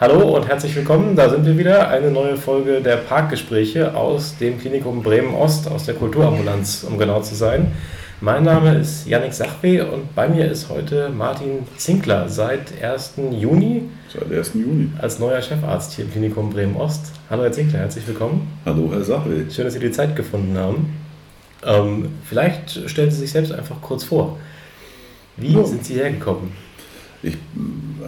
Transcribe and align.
Hallo 0.00 0.36
und 0.36 0.46
herzlich 0.46 0.76
willkommen, 0.76 1.16
da 1.16 1.28
sind 1.28 1.44
wir 1.44 1.58
wieder. 1.58 1.88
Eine 1.88 2.12
neue 2.12 2.36
Folge 2.36 2.80
der 2.80 2.98
Parkgespräche 2.98 3.96
aus 3.96 4.38
dem 4.38 4.60
Klinikum 4.60 5.02
Bremen 5.02 5.34
Ost, 5.34 5.68
aus 5.68 5.86
der 5.86 5.96
Kulturambulanz, 5.96 6.84
um 6.88 6.98
genau 6.98 7.20
zu 7.20 7.34
sein. 7.34 7.72
Mein 8.20 8.44
Name 8.44 8.78
ist 8.78 9.08
Yannick 9.08 9.34
Sachwe 9.34 9.84
und 9.84 10.14
bei 10.14 10.28
mir 10.28 10.50
ist 10.50 10.68
heute 10.68 11.08
Martin 11.08 11.66
Zinkler 11.76 12.28
seit 12.28 12.80
1. 12.82 13.14
Juni. 13.32 13.88
Seit 14.12 14.32
1. 14.32 14.54
Juni. 14.54 14.90
Als 15.00 15.18
neuer 15.18 15.42
Chefarzt 15.42 15.94
hier 15.94 16.04
im 16.04 16.12
Klinikum 16.12 16.50
Bremen 16.50 16.76
Ost. 16.76 17.12
Hallo 17.28 17.42
Herr 17.42 17.52
Zinkler, 17.52 17.80
herzlich 17.80 18.06
willkommen. 18.06 18.46
Hallo 18.64 18.90
Herr 18.92 19.02
Sachwe. 19.02 19.50
Schön, 19.50 19.64
dass 19.64 19.74
Sie 19.74 19.80
die 19.80 19.90
Zeit 19.90 20.14
gefunden 20.14 20.56
haben. 20.56 20.96
Ähm, 21.64 22.08
vielleicht 22.24 22.88
stellen 22.88 23.10
Sie 23.10 23.18
sich 23.18 23.32
selbst 23.32 23.52
einfach 23.52 23.80
kurz 23.80 24.04
vor. 24.04 24.38
Wie 25.36 25.56
oh. 25.56 25.64
sind 25.64 25.84
Sie 25.84 25.94
hergekommen? 25.94 26.52
Ich, 27.22 27.36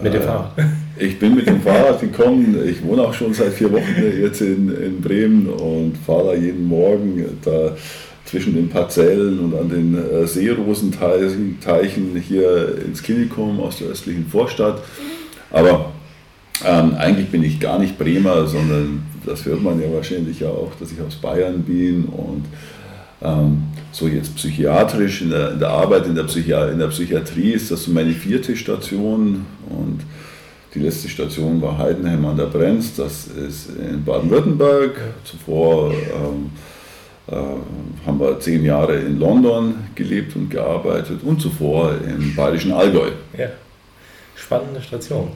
mit 0.02 0.14
dem 0.14 0.22
äh, 0.22 0.24
Fahrrad? 0.24 0.52
Ich 1.02 1.18
bin 1.18 1.34
mit 1.34 1.46
dem 1.46 1.62
Fahrrad 1.62 1.98
gekommen. 1.98 2.62
Ich 2.68 2.84
wohne 2.84 3.00
auch 3.00 3.14
schon 3.14 3.32
seit 3.32 3.54
vier 3.54 3.72
Wochen 3.72 4.20
jetzt 4.20 4.42
in, 4.42 4.70
in 4.70 5.00
Bremen 5.00 5.46
und 5.46 5.96
fahre 5.96 6.36
jeden 6.36 6.68
Morgen 6.68 7.24
da 7.42 7.74
zwischen 8.26 8.54
den 8.54 8.68
Parzellen 8.68 9.38
und 9.38 9.54
an 9.58 9.70
den 9.70 9.96
äh, 9.96 10.26
Seerosenteichen 10.26 12.22
hier 12.28 12.76
ins 12.84 13.02
Klinikum 13.02 13.60
aus 13.60 13.78
der 13.78 13.88
östlichen 13.88 14.26
Vorstadt. 14.26 14.82
Aber 15.50 15.90
ähm, 16.64 16.94
eigentlich 16.98 17.28
bin 17.30 17.42
ich 17.42 17.58
gar 17.58 17.78
nicht 17.78 17.98
Bremer, 17.98 18.46
sondern 18.46 19.02
das 19.24 19.44
hört 19.46 19.62
man 19.62 19.80
ja 19.80 19.90
wahrscheinlich 19.92 20.40
ja 20.40 20.48
auch, 20.48 20.72
dass 20.78 20.92
ich 20.92 21.00
aus 21.00 21.16
Bayern 21.16 21.62
bin 21.62 22.04
und 22.04 22.44
ähm, 23.22 23.64
so 23.92 24.08
jetzt 24.08 24.34
psychiatrisch 24.36 25.22
in 25.22 25.30
der, 25.30 25.52
in 25.52 25.58
der 25.58 25.70
Arbeit 25.70 26.06
in 26.06 26.14
der, 26.14 26.24
in 26.72 26.78
der 26.78 26.88
Psychiatrie 26.88 27.52
ist 27.52 27.70
das 27.70 27.84
so 27.84 27.90
meine 27.90 28.12
vierte 28.12 28.56
Station 28.56 29.46
und 29.68 30.00
die 30.74 30.78
letzte 30.78 31.08
Station 31.08 31.60
war 31.60 31.78
Heidenheim 31.78 32.24
an 32.26 32.36
der 32.36 32.46
Brenz, 32.46 32.94
das 32.94 33.26
ist 33.26 33.70
in 33.70 34.04
Baden-Württemberg. 34.04 35.00
Zuvor 35.24 35.92
ähm, 35.92 36.50
äh, 37.26 38.06
haben 38.06 38.20
wir 38.20 38.38
zehn 38.38 38.64
Jahre 38.64 38.94
in 38.96 39.18
London 39.18 39.74
gelebt 39.96 40.36
und 40.36 40.48
gearbeitet 40.48 41.24
und 41.24 41.40
zuvor 41.42 41.94
im 42.06 42.36
bayerischen 42.36 42.72
Allgäu. 42.72 43.10
Ja, 43.36 43.48
spannende 44.36 44.80
Station. 44.80 45.32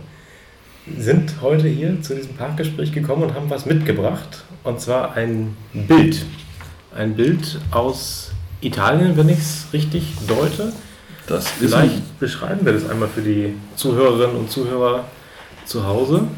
Sind 0.98 1.34
heute 1.40 1.66
hier 1.66 2.00
zu 2.00 2.14
diesem 2.14 2.34
Parkgespräch 2.34 2.92
gekommen 2.92 3.24
und 3.24 3.34
haben 3.34 3.50
was 3.50 3.66
mitgebracht, 3.66 4.44
und 4.62 4.80
zwar 4.80 5.16
ein 5.16 5.56
Bild. 5.72 6.24
Ein 6.96 7.14
Bild 7.16 7.58
aus 7.72 8.30
Italien, 8.60 9.16
wenn 9.16 9.28
ich 9.28 9.38
es 9.38 9.66
richtig 9.72 10.12
deute. 10.28 10.72
Das 11.26 11.48
Vielleicht 11.48 12.20
beschreiben 12.20 12.64
wir 12.64 12.72
das 12.72 12.88
einmal 12.88 13.08
für 13.08 13.22
die 13.22 13.54
Zuhörerinnen 13.76 14.36
und 14.36 14.50
Zuhörer 14.50 15.04
zu 15.64 15.86
Hause. 15.86 16.28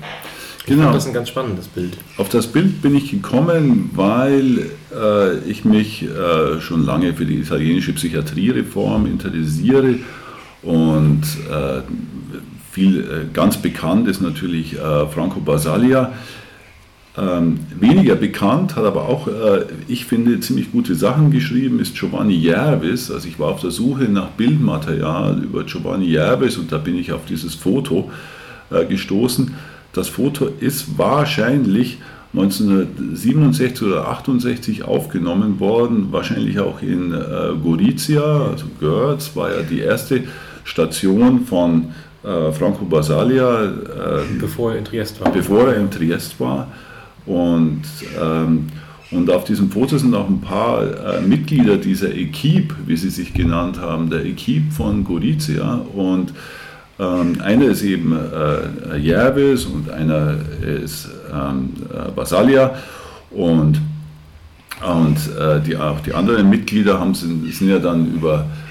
Genau. 0.67 0.93
Das 0.93 1.05
ist 1.05 1.09
ein 1.09 1.15
ganz 1.15 1.29
spannendes 1.29 1.69
Bild. 1.69 1.97
Auf 2.17 2.29
das 2.29 2.47
Bild 2.47 2.81
bin 2.83 2.97
ich 2.97 3.11
gekommen, 3.11 3.91
weil 3.95 4.71
äh, 4.95 5.39
ich 5.41 5.65
mich 5.65 6.03
äh, 6.03 6.61
schon 6.61 6.85
lange 6.85 7.15
für 7.15 7.27
die 7.27 7.37
italienische 7.37 7.93
Psychiatriereform 7.93 9.07
interessiere 9.07 9.97
und 10.63 11.23
äh, 11.51 11.83
viel 12.73 13.01
äh, 13.01 13.33
ganz 13.33 13.59
bekannt 13.59 14.09
ist 14.09 14.21
natürlich 14.21 14.75
äh, 14.75 15.07
Franco 15.07 15.41
Basaglia. 15.41 16.13
Ähm, 17.19 17.61
weniger 17.79 18.15
bekannt, 18.15 18.77
hat 18.77 18.85
aber 18.85 19.09
auch, 19.09 19.27
äh, 19.27 19.65
ich 19.89 20.05
finde, 20.05 20.39
ziemlich 20.41 20.71
gute 20.71 20.95
Sachen 20.95 21.31
geschrieben, 21.31 21.81
ist 21.81 21.99
Giovanni 21.99 22.35
Jervis. 22.35 23.11
Also 23.11 23.27
ich 23.27 23.39
war 23.39 23.49
auf 23.49 23.61
der 23.61 23.71
Suche 23.71 24.05
nach 24.05 24.29
Bildmaterial 24.31 25.43
über 25.43 25.65
Giovanni 25.65 26.07
Jervis 26.07 26.59
und 26.59 26.73
da 26.73 26.79
bin 26.79 26.97
ich 26.97 27.13
auf 27.13 27.25
dieses 27.25 27.55
Foto 27.55 28.11
gestoßen 28.89 29.55
das 29.97 30.09
Foto 30.09 30.51
ist 30.61 30.99
wahrscheinlich 30.99 31.99
1967 32.35 33.89
oder 33.89 34.09
68 34.09 34.85
aufgenommen 34.85 35.59
worden, 35.59 36.09
wahrscheinlich 36.11 36.61
auch 36.61 36.83
in 36.83 37.15
äh, 37.15 37.55
Gorizia, 37.63 38.51
also 38.51 38.67
Görz 38.79 39.35
war 39.35 39.51
ja 39.51 39.63
die 39.63 39.81
erste 39.81 40.25
Station 40.65 41.47
von 41.47 41.95
äh, 42.23 42.53
Franco 42.53 42.85
Basaglia. 42.85 43.65
Äh, 43.65 43.69
bevor 44.39 44.73
er 44.73 44.79
in 44.79 44.85
Triest 44.85 45.19
war. 45.19 45.33
Bevor 45.33 45.69
er 45.69 45.77
in 45.77 45.91
Triest 45.91 46.39
war. 46.39 46.69
Und, 47.27 47.83
ähm, 48.21 48.67
und 49.11 49.31
auf 49.31 49.45
diesem 49.45 49.71
Foto 49.71 49.99
sind 49.99 50.15
auch 50.15 50.29
ein 50.29 50.41
paar 50.41 50.83
äh, 50.83 51.21
Mitglieder 51.21 51.77
dieser 51.77 52.15
Equipe, 52.15 52.75
wie 52.87 52.97
sie 52.97 53.11
sich 53.11 53.35
genannt 53.35 53.81
haben, 53.81 54.11
der 54.11 54.25
Equipe 54.25 54.71
von 54.73 55.05
Gorizia. 55.05 55.81
Und 55.95 56.33
ähm, 56.99 57.41
einer 57.43 57.67
ist 57.67 57.83
eben 57.83 58.17
äh, 58.17 58.97
Jervis 58.97 59.67
und 59.67 59.91
einer 59.91 60.37
ist 60.63 61.09
ähm, 61.33 61.73
äh, 61.93 62.11
Basalia 62.13 62.75
und, 63.31 63.81
und 64.83 65.17
äh, 65.39 65.61
die, 65.61 65.77
auch 65.77 66.01
die 66.01 66.15
anderen 66.15 66.49
Mitglieder 66.49 66.99
haben, 66.99 67.15
sind, 67.15 67.53
sind 67.53 67.69
ja 67.69 67.79
dann 67.79 68.15
über 68.15 68.41
äh, 68.41 68.67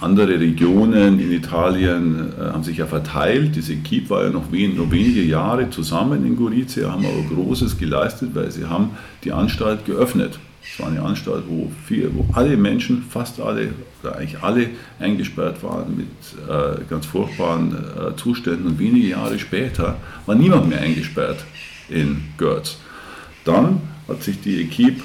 andere 0.00 0.40
Regionen 0.40 1.20
in 1.20 1.32
Italien 1.32 2.32
äh, 2.38 2.44
haben 2.52 2.62
sich 2.62 2.78
ja 2.78 2.86
verteilt. 2.86 3.56
Diese 3.56 3.74
Equipe 3.74 4.08
war 4.10 4.24
ja 4.24 4.30
noch 4.30 4.50
wen, 4.50 4.76
nur 4.76 4.90
wenige 4.90 5.22
Jahre 5.22 5.68
zusammen 5.70 6.24
in 6.26 6.36
Gorizia, 6.36 6.92
haben 6.92 7.04
aber 7.04 7.22
Großes 7.34 7.76
geleistet, 7.76 8.30
weil 8.34 8.50
sie 8.50 8.64
haben 8.64 8.90
die 9.24 9.32
Anstalt 9.32 9.84
geöffnet. 9.84 10.38
Es 10.62 10.80
war 10.80 10.88
eine 10.88 11.02
Anstalt, 11.02 11.44
wo, 11.48 11.70
viel, 11.84 12.10
wo 12.14 12.26
alle 12.34 12.56
Menschen, 12.56 13.02
fast 13.02 13.40
alle, 13.40 13.70
oder 14.02 14.16
eigentlich 14.16 14.42
alle 14.42 14.70
eingesperrt 14.98 15.62
waren 15.62 15.96
mit 15.96 16.08
äh, 16.48 16.84
ganz 16.88 17.06
furchtbaren 17.06 17.74
äh, 17.74 18.16
Zuständen. 18.16 18.66
Und 18.66 18.78
wenige 18.78 19.08
Jahre 19.08 19.38
später 19.38 19.96
war 20.26 20.34
niemand 20.34 20.68
mehr 20.68 20.80
eingesperrt 20.80 21.44
in 21.88 22.24
Görz. 22.36 22.78
Dann 23.44 23.80
hat 24.08 24.22
sich 24.22 24.40
die 24.40 24.62
Equipe 24.62 25.02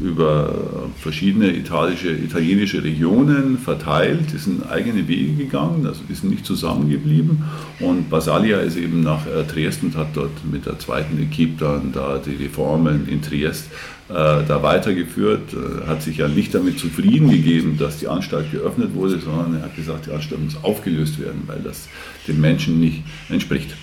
äh, 0.00 0.04
über 0.04 0.88
verschiedene 1.00 1.54
italienische, 1.54 2.12
italienische 2.12 2.84
Regionen 2.84 3.58
verteilt, 3.58 4.32
die 4.32 4.38
sind 4.38 4.70
eigene 4.70 5.08
Wege 5.08 5.32
gegangen, 5.32 5.84
also 5.84 6.02
sind 6.08 6.30
nicht 6.30 6.46
zusammengeblieben. 6.46 7.42
Und 7.80 8.08
Basalia 8.08 8.58
ist 8.60 8.76
eben 8.76 9.02
nach 9.02 9.26
äh, 9.26 9.42
Triest 9.44 9.82
und 9.82 9.96
hat 9.96 10.08
dort 10.14 10.44
mit 10.50 10.64
der 10.64 10.78
zweiten 10.78 11.20
Equipe 11.20 11.64
dann 11.64 11.90
da 11.92 12.18
die 12.24 12.36
Reformen 12.36 13.08
in 13.08 13.20
Triest 13.20 13.66
äh, 14.08 14.12
da 14.12 14.62
weitergeführt, 14.62 15.52
äh, 15.52 15.88
hat 15.88 16.02
sich 16.02 16.18
ja 16.18 16.28
nicht 16.28 16.54
damit 16.54 16.78
zufrieden 16.78 17.30
gegeben, 17.30 17.78
dass 17.78 17.98
die 17.98 18.06
Anstalt 18.06 18.52
geöffnet 18.52 18.94
wurde, 18.94 19.18
sondern 19.18 19.56
er 19.56 19.62
hat 19.62 19.74
gesagt, 19.74 20.06
die 20.06 20.12
Anstalt 20.12 20.40
muss 20.42 20.56
aufgelöst 20.62 21.18
werden, 21.20 21.42
weil 21.46 21.60
das 21.62 21.88
den 22.28 22.40
Menschen 22.40 22.78
nicht 22.78 23.02
entspricht. 23.28 23.74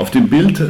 Auf 0.00 0.10
dem 0.10 0.30
Bild 0.30 0.58
äh, 0.58 0.62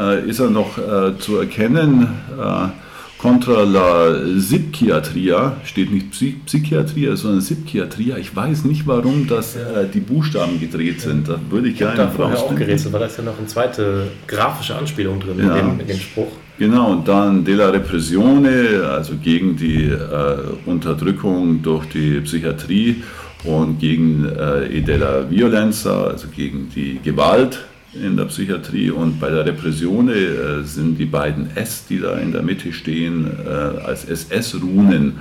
äh, 0.00 0.28
ist 0.28 0.40
er 0.40 0.50
noch 0.50 0.76
äh, 0.76 1.16
zu 1.16 1.36
erkennen, 1.36 2.08
äh, 2.36 2.68
contra 3.16 3.62
la 3.62 4.16
Psychiatria, 4.36 5.58
steht 5.62 5.92
nicht 5.92 6.10
Psy 6.10 6.40
Psychiatria, 6.44 7.14
sondern 7.14 7.38
Psychiatria. 7.38 8.16
Ich 8.16 8.34
weiß 8.34 8.64
nicht, 8.64 8.84
warum 8.88 9.28
das 9.28 9.54
äh, 9.54 9.86
die 9.94 10.00
Buchstaben 10.00 10.58
gedreht 10.58 11.00
sind. 11.00 11.28
Da 11.28 11.38
würde 11.50 11.68
ich, 11.68 11.74
ich 11.74 11.78
gerne 11.78 12.10
vorher 12.10 12.36
auch 12.36 12.52
gerätselt, 12.56 12.92
weil 12.92 12.98
da 12.98 13.06
ist 13.06 13.16
ja 13.16 13.22
noch 13.22 13.38
eine 13.38 13.46
zweite 13.46 14.08
grafische 14.26 14.74
Anspielung 14.74 15.20
drin 15.20 15.38
ja. 15.38 15.54
in, 15.54 15.68
dem, 15.68 15.80
in, 15.80 15.86
dem, 15.86 16.00
Spruch. 16.00 16.32
Genau, 16.58 16.90
und 16.90 17.06
dann 17.06 17.44
de 17.44 17.54
la 17.54 17.68
Repressione, 17.68 18.90
also 18.90 19.12
gegen 19.22 19.54
die 19.54 19.84
äh, 19.84 20.36
Unterdrückung 20.66 21.62
durch 21.62 21.86
die 21.90 22.18
Psychiatrie 22.18 23.04
und 23.44 23.78
gegen 23.78 24.24
äh, 24.24 24.80
della 24.80 25.30
Violenza, 25.30 26.08
also 26.08 26.26
gegen 26.26 26.68
die 26.74 26.98
Gewalt 27.04 27.66
in 27.94 28.16
der 28.16 28.24
Psychiatrie 28.24 28.90
und 28.90 29.20
bei 29.20 29.30
der 29.30 29.44
Repression 29.44 30.08
äh, 30.08 30.62
sind 30.64 30.98
die 30.98 31.06
beiden 31.06 31.54
S, 31.56 31.86
die 31.86 32.00
da 32.00 32.14
in 32.14 32.32
der 32.32 32.42
Mitte 32.42 32.72
stehen, 32.72 33.30
äh, 33.44 33.48
als 33.48 34.04
SS-Runen 34.04 35.20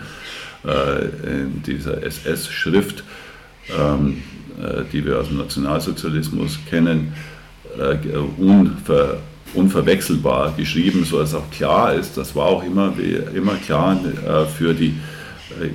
äh, 0.63 1.05
in 1.25 1.63
dieser 1.63 2.03
SS-Schrift, 2.03 3.03
ähm, 3.77 4.21
äh, 4.61 4.83
die 4.93 5.03
wir 5.03 5.19
aus 5.19 5.27
dem 5.27 5.37
Nationalsozialismus 5.37 6.59
kennen, 6.69 7.13
äh, 7.79 7.97
unver, 8.37 9.17
unverwechselbar 9.55 10.53
geschrieben, 10.55 11.03
sodass 11.03 11.33
auch 11.33 11.49
klar 11.49 11.95
ist, 11.95 12.15
das 12.15 12.35
war 12.35 12.45
auch 12.45 12.63
immer, 12.63 12.93
immer 13.35 13.55
klar 13.55 13.99
für 14.57 14.73
die 14.73 14.95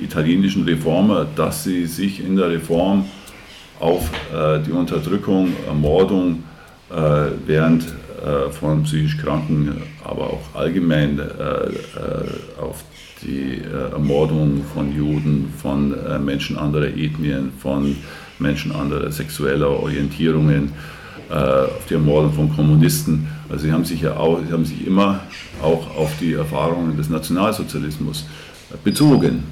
italienischen 0.01 0.65
Reformer, 0.65 1.27
dass 1.37 1.65
sie 1.65 1.85
sich 1.85 2.25
in 2.25 2.37
der 2.37 2.49
Reform 2.49 3.05
auf 3.79 4.09
die 4.67 4.71
Unterdrückung, 4.71 5.53
Ermordung, 5.67 6.43
während 6.89 7.85
äh, 8.27 8.51
von 8.51 8.83
psychisch 8.85 9.19
Kranken, 9.19 9.83
aber 10.03 10.31
auch 10.31 10.55
allgemein 10.55 11.19
äh, 11.19 12.61
auf 12.61 12.83
die 13.23 13.63
Ermordung 13.93 14.63
von 14.75 14.95
Juden, 14.95 15.53
von 15.57 15.95
Menschen 16.23 16.59
anderer 16.59 16.89
Ethnien, 16.89 17.51
von 17.59 17.97
Menschen 18.39 18.73
anderer 18.73 19.11
sexueller 19.11 19.71
Orientierungen, 19.71 20.73
auf 21.31 21.87
die 21.89 21.95
Ermordung 21.95 22.35
von 22.35 22.55
Kommunisten. 22.55 23.27
Also 23.49 23.65
sie 23.65 23.73
haben 23.73 23.87
sich 23.87 24.03
ja 24.03 24.17
auch, 24.19 24.41
sie 24.47 24.53
haben 24.53 24.67
sich 24.67 24.87
immer 24.87 25.21
auch 25.63 25.97
auf 25.97 26.13
die 26.21 26.35
Erfahrungen 26.35 26.99
des 26.99 27.09
Nationalsozialismus 27.09 28.27
bezogen. 28.85 29.45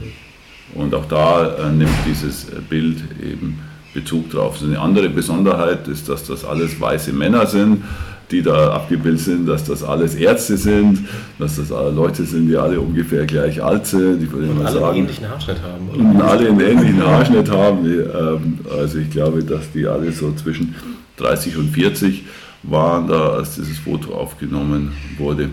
Und 0.74 0.94
auch 0.94 1.06
da 1.06 1.70
nimmt 1.74 1.90
dieses 2.06 2.46
Bild 2.68 2.98
eben 3.22 3.60
Bezug 3.94 4.30
drauf. 4.30 4.54
Also 4.54 4.66
eine 4.66 4.80
andere 4.80 5.08
Besonderheit 5.08 5.88
ist, 5.88 6.08
dass 6.08 6.26
das 6.26 6.44
alles 6.44 6.78
weiße 6.80 7.12
Männer 7.12 7.46
sind, 7.46 7.84
die 8.30 8.42
da 8.42 8.72
abgebildet 8.72 9.20
sind, 9.20 9.46
dass 9.46 9.64
das 9.64 9.82
alles 9.82 10.14
Ärzte 10.14 10.56
sind, 10.56 11.00
dass 11.38 11.56
das 11.56 11.68
Leute 11.68 12.24
sind, 12.24 12.48
die 12.48 12.56
alle 12.56 12.80
ungefähr 12.80 13.24
gleich 13.26 13.62
alt 13.62 13.86
sind. 13.86 14.20
Die 14.20 14.30
würde 14.30 14.48
und 14.48 14.66
alle 14.66 14.80
sagen, 14.80 14.86
einen 14.86 14.98
ähnlichen 14.98 15.28
Haarschnitt 15.28 15.62
haben. 15.62 15.88
Oder? 15.90 15.98
Und 15.98 16.22
alle 16.22 16.48
einen 16.48 16.60
ähnlichen 16.60 17.06
Haarschnitt 17.06 17.50
haben. 17.50 17.86
Ähm, 17.86 18.58
also 18.76 18.98
ich 18.98 19.10
glaube, 19.10 19.44
dass 19.44 19.70
die 19.72 19.86
alle 19.86 20.10
so 20.12 20.32
zwischen 20.32 20.74
30 21.16 21.56
und 21.56 21.68
40 21.70 22.24
waren 22.64 23.06
da, 23.06 23.28
als 23.30 23.54
dieses 23.54 23.78
Foto 23.78 24.14
aufgenommen 24.14 24.92
wurde. 25.18 25.50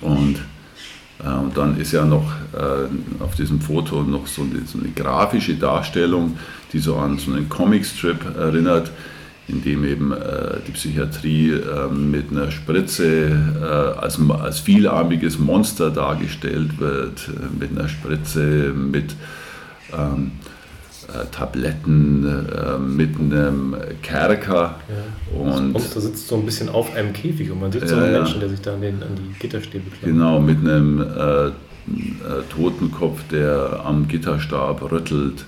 Und 0.00 0.36
und 1.34 1.56
dann 1.56 1.78
ist 1.78 1.92
ja 1.92 2.04
noch 2.04 2.32
äh, 2.52 3.22
auf 3.22 3.34
diesem 3.34 3.60
Foto 3.60 4.02
noch 4.02 4.26
so 4.26 4.42
eine, 4.42 4.66
so 4.66 4.78
eine, 4.78 4.90
grafische 4.90 5.54
Darstellung, 5.54 6.36
die 6.72 6.78
so 6.78 6.96
an 6.96 7.18
so 7.18 7.32
einen 7.32 7.48
Comicstrip 7.48 8.36
erinnert, 8.36 8.90
in 9.48 9.62
dem 9.62 9.84
eben 9.84 10.12
äh, 10.12 10.58
die 10.66 10.72
Psychiatrie 10.72 11.52
ähm, 11.52 12.10
mit 12.10 12.30
einer 12.30 12.50
Spritze 12.50 13.94
als, 14.00 14.18
als 14.28 14.60
vielarmiges 14.60 15.38
Monster 15.38 15.90
dargestellt 15.90 16.78
wird, 16.78 17.30
mit 17.58 17.70
einer 17.70 17.88
Spritze, 17.88 18.72
mit 18.74 19.14
ähm, 19.92 20.32
äh, 20.32 20.55
Tabletten 21.30 22.24
äh, 22.24 22.78
mit 22.78 23.16
einem 23.16 23.76
Kerker. 24.02 24.80
Ja. 24.88 25.38
Und 25.38 25.72
Monster 25.72 26.00
sitzt 26.00 26.28
so 26.28 26.36
ein 26.36 26.44
bisschen 26.44 26.68
auf 26.68 26.94
einem 26.94 27.12
Käfig 27.12 27.50
und 27.50 27.60
man 27.60 27.72
sieht 27.72 27.88
so 27.88 27.96
einen 27.96 28.12
ja, 28.12 28.18
Menschen, 28.18 28.40
der 28.40 28.48
sich 28.48 28.60
da 28.60 28.74
an, 28.74 28.80
den, 28.80 29.02
an 29.02 29.16
die 29.16 29.38
Gitterstäbe 29.38 29.90
klemmt. 29.90 30.02
Genau, 30.02 30.40
mit 30.40 30.58
einem 30.58 31.00
äh, 31.00 31.46
äh, 31.46 31.52
Totenkopf, 32.50 33.20
der 33.30 33.82
am 33.84 34.08
Gitterstab 34.08 34.90
rüttelt. 34.90 35.44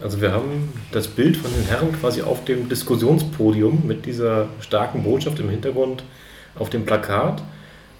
Also 0.00 0.20
wir 0.20 0.32
haben 0.32 0.72
das 0.92 1.08
Bild 1.08 1.36
von 1.36 1.50
den 1.52 1.64
Herren 1.64 1.92
quasi 1.92 2.22
auf 2.22 2.44
dem 2.44 2.68
Diskussionspodium 2.68 3.82
mit 3.86 4.06
dieser 4.06 4.46
starken 4.60 5.02
Botschaft 5.02 5.40
im 5.40 5.48
Hintergrund 5.48 6.04
auf 6.56 6.70
dem 6.70 6.84
Plakat. 6.84 7.42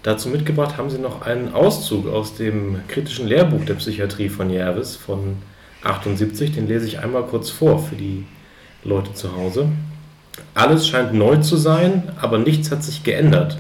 Dazu 0.04 0.28
mitgebracht 0.28 0.76
haben 0.76 0.90
sie 0.90 0.99
noch 0.99 1.22
einen 1.22 1.52
Auszug 1.52 2.08
aus 2.08 2.34
dem 2.34 2.81
kritischen 2.87 3.26
Lehrbuch 3.26 3.64
der 3.64 3.75
Psychiatrie 3.75 4.28
von 4.28 4.49
Jervis 4.49 4.94
von 4.94 5.37
78, 5.82 6.52
den 6.52 6.69
lese 6.69 6.86
ich 6.86 6.98
einmal 6.98 7.25
kurz 7.25 7.50
vor 7.50 7.78
für 7.78 7.96
die 7.96 8.25
Leute 8.84 9.14
zu 9.14 9.36
Hause. 9.36 9.69
Alles 10.54 10.86
scheint 10.86 11.14
neu 11.14 11.36
zu 11.36 11.56
sein, 11.56 12.10
aber 12.20 12.38
nichts 12.38 12.70
hat 12.70 12.82
sich 12.82 13.02
geändert. 13.02 13.58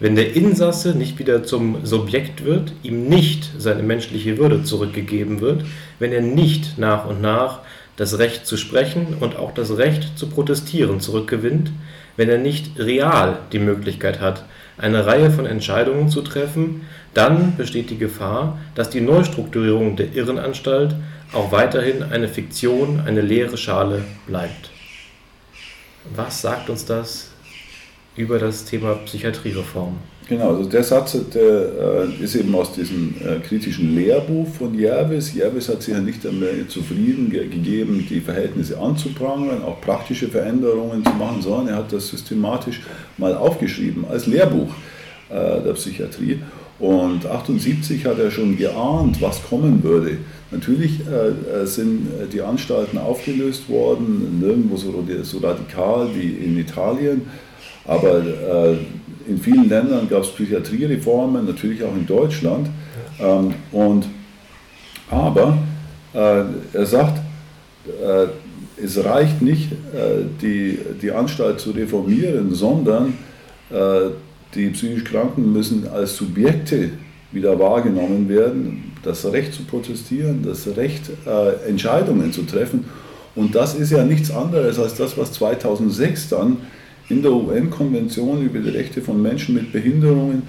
Wenn 0.00 0.16
der 0.16 0.34
Insasse 0.34 0.94
nicht 0.94 1.18
wieder 1.18 1.44
zum 1.44 1.86
Subjekt 1.86 2.44
wird, 2.44 2.72
ihm 2.82 3.08
nicht 3.08 3.50
seine 3.58 3.82
menschliche 3.82 4.38
Würde 4.38 4.64
zurückgegeben 4.64 5.40
wird, 5.40 5.64
wenn 5.98 6.12
er 6.12 6.20
nicht 6.20 6.78
nach 6.78 7.06
und 7.06 7.20
nach 7.20 7.60
das 7.96 8.18
Recht 8.18 8.46
zu 8.46 8.56
sprechen 8.56 9.16
und 9.20 9.36
auch 9.36 9.54
das 9.54 9.76
Recht 9.76 10.18
zu 10.18 10.28
protestieren 10.28 10.98
zurückgewinnt, 11.00 11.70
wenn 12.16 12.28
er 12.28 12.38
nicht 12.38 12.78
real 12.78 13.38
die 13.52 13.60
Möglichkeit 13.60 14.20
hat, 14.20 14.44
eine 14.76 15.06
Reihe 15.06 15.30
von 15.30 15.46
Entscheidungen 15.46 16.08
zu 16.08 16.22
treffen, 16.22 16.82
dann 17.12 17.56
besteht 17.56 17.90
die 17.90 17.98
Gefahr, 17.98 18.58
dass 18.74 18.90
die 18.90 19.00
Neustrukturierung 19.00 19.94
der 19.94 20.12
Irrenanstalt 20.14 20.96
auch 21.34 21.52
weiterhin 21.52 22.02
eine 22.02 22.28
Fiktion, 22.28 23.00
eine 23.06 23.20
leere 23.20 23.56
Schale 23.56 24.02
bleibt. 24.26 24.70
Was 26.14 26.42
sagt 26.42 26.70
uns 26.70 26.84
das 26.84 27.30
über 28.16 28.38
das 28.38 28.64
Thema 28.64 28.94
Psychiatriereform? 28.94 29.98
Genau, 30.26 30.56
also 30.56 30.64
der 30.70 30.82
Satz 30.82 31.18
der, 31.34 31.42
äh, 31.42 32.24
ist 32.24 32.34
eben 32.34 32.54
aus 32.54 32.72
diesem 32.72 33.14
äh, 33.20 33.40
kritischen 33.40 33.94
Lehrbuch 33.94 34.48
von 34.48 34.78
Jervis. 34.78 35.34
Jervis 35.34 35.68
hat 35.68 35.82
sich 35.82 35.92
ja 35.92 36.00
nicht 36.00 36.24
damit 36.24 36.70
zufrieden 36.70 37.28
gegeben, 37.28 38.06
die 38.08 38.20
Verhältnisse 38.20 38.78
anzuprangern, 38.78 39.62
auch 39.62 39.82
praktische 39.82 40.28
Veränderungen 40.28 41.04
zu 41.04 41.12
machen, 41.12 41.42
sondern 41.42 41.68
er 41.68 41.76
hat 41.76 41.92
das 41.92 42.08
systematisch 42.08 42.80
mal 43.18 43.34
aufgeschrieben 43.34 44.06
als 44.08 44.26
Lehrbuch 44.26 44.72
äh, 45.28 45.62
der 45.62 45.74
Psychiatrie. 45.74 46.40
Und 46.78 47.24
78 47.24 48.04
hat 48.04 48.18
er 48.18 48.30
schon 48.30 48.56
geahnt, 48.56 49.22
was 49.22 49.42
kommen 49.44 49.82
würde. 49.82 50.18
Natürlich 50.50 51.00
äh, 51.06 51.62
äh, 51.62 51.66
sind 51.66 52.08
die 52.32 52.42
Anstalten 52.42 52.98
aufgelöst 52.98 53.68
worden, 53.68 54.40
nirgendwo 54.40 54.76
so, 54.76 54.92
so 55.22 55.38
radikal 55.38 56.08
wie 56.14 56.30
in 56.30 56.58
Italien, 56.58 57.22
aber 57.86 58.18
äh, 58.18 58.76
in 59.26 59.38
vielen 59.38 59.68
Ländern 59.68 60.08
gab 60.08 60.22
es 60.22 60.30
Psychiatriereformen, 60.30 61.46
natürlich 61.46 61.82
auch 61.82 61.94
in 61.94 62.06
Deutschland. 62.06 62.68
Ähm, 63.20 63.54
und, 63.72 64.06
aber 65.10 65.58
äh, 66.12 66.42
er 66.72 66.86
sagt, 66.86 67.20
äh, 67.86 68.26
es 68.82 69.02
reicht 69.04 69.42
nicht, 69.42 69.72
äh, 69.72 70.24
die, 70.40 70.78
die 71.00 71.12
Anstalt 71.12 71.60
zu 71.60 71.70
reformieren, 71.70 72.54
sondern 72.54 73.14
die 74.54 74.68
psychisch 74.70 75.04
Kranken 75.04 75.52
müssen 75.52 75.88
als 75.88 76.16
Subjekte 76.16 76.90
wieder 77.32 77.58
wahrgenommen 77.58 78.28
werden, 78.28 78.92
das 79.02 79.30
Recht 79.32 79.52
zu 79.52 79.64
protestieren, 79.64 80.44
das 80.44 80.76
Recht, 80.76 81.10
äh, 81.26 81.68
Entscheidungen 81.68 82.32
zu 82.32 82.42
treffen. 82.42 82.84
Und 83.34 83.54
das 83.54 83.74
ist 83.74 83.90
ja 83.90 84.04
nichts 84.04 84.30
anderes 84.30 84.78
als 84.78 84.94
das, 84.94 85.18
was 85.18 85.32
2006 85.32 86.28
dann 86.28 86.58
in 87.08 87.22
der 87.22 87.32
UN-Konvention 87.32 88.42
über 88.42 88.60
die 88.60 88.70
Rechte 88.70 89.02
von 89.02 89.20
Menschen 89.20 89.54
mit 89.54 89.72
Behinderungen 89.72 90.42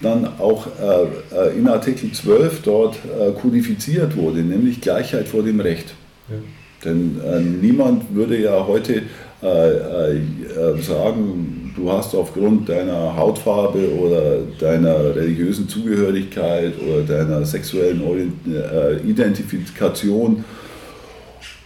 dann 0.00 0.26
auch 0.38 0.66
äh, 0.66 1.36
äh 1.36 1.58
in 1.58 1.68
Artikel 1.68 2.10
12 2.10 2.62
dort 2.62 2.96
äh, 2.96 3.32
kodifiziert 3.32 4.16
wurde, 4.16 4.40
nämlich 4.40 4.80
Gleichheit 4.80 5.28
vor 5.28 5.42
dem 5.42 5.60
Recht. 5.60 5.94
Ja. 6.28 6.36
Denn 6.84 7.20
äh, 7.20 7.40
niemand 7.40 8.14
würde 8.14 8.40
ja 8.40 8.66
heute 8.66 9.02
äh, 9.42 10.80
sagen, 10.80 11.59
du 11.80 11.90
hast 11.90 12.14
aufgrund 12.14 12.68
deiner 12.68 13.16
Hautfarbe 13.16 13.90
oder 13.94 14.40
deiner 14.58 15.14
religiösen 15.14 15.68
Zugehörigkeit 15.68 16.74
oder 16.80 17.02
deiner 17.02 17.44
sexuellen 17.44 18.02
äh, 18.46 18.96
Identifikation 19.08 20.44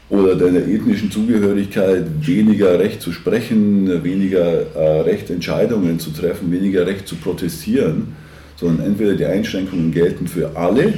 oder 0.08 0.36
deiner 0.36 0.60
ethnischen 0.60 1.10
Zugehörigkeit 1.10 2.04
weniger 2.20 2.78
Recht 2.78 3.00
zu 3.00 3.10
sprechen, 3.10 4.04
weniger 4.04 5.04
Recht 5.04 5.30
Entscheidungen 5.30 5.98
zu 5.98 6.10
treffen, 6.10 6.52
weniger 6.52 6.86
Recht 6.86 7.08
zu 7.08 7.16
protestieren, 7.16 8.14
sondern 8.56 8.86
entweder 8.86 9.14
die 9.14 9.24
Einschränkungen 9.24 9.90
gelten 9.92 10.28
für 10.28 10.56
alle 10.56 10.94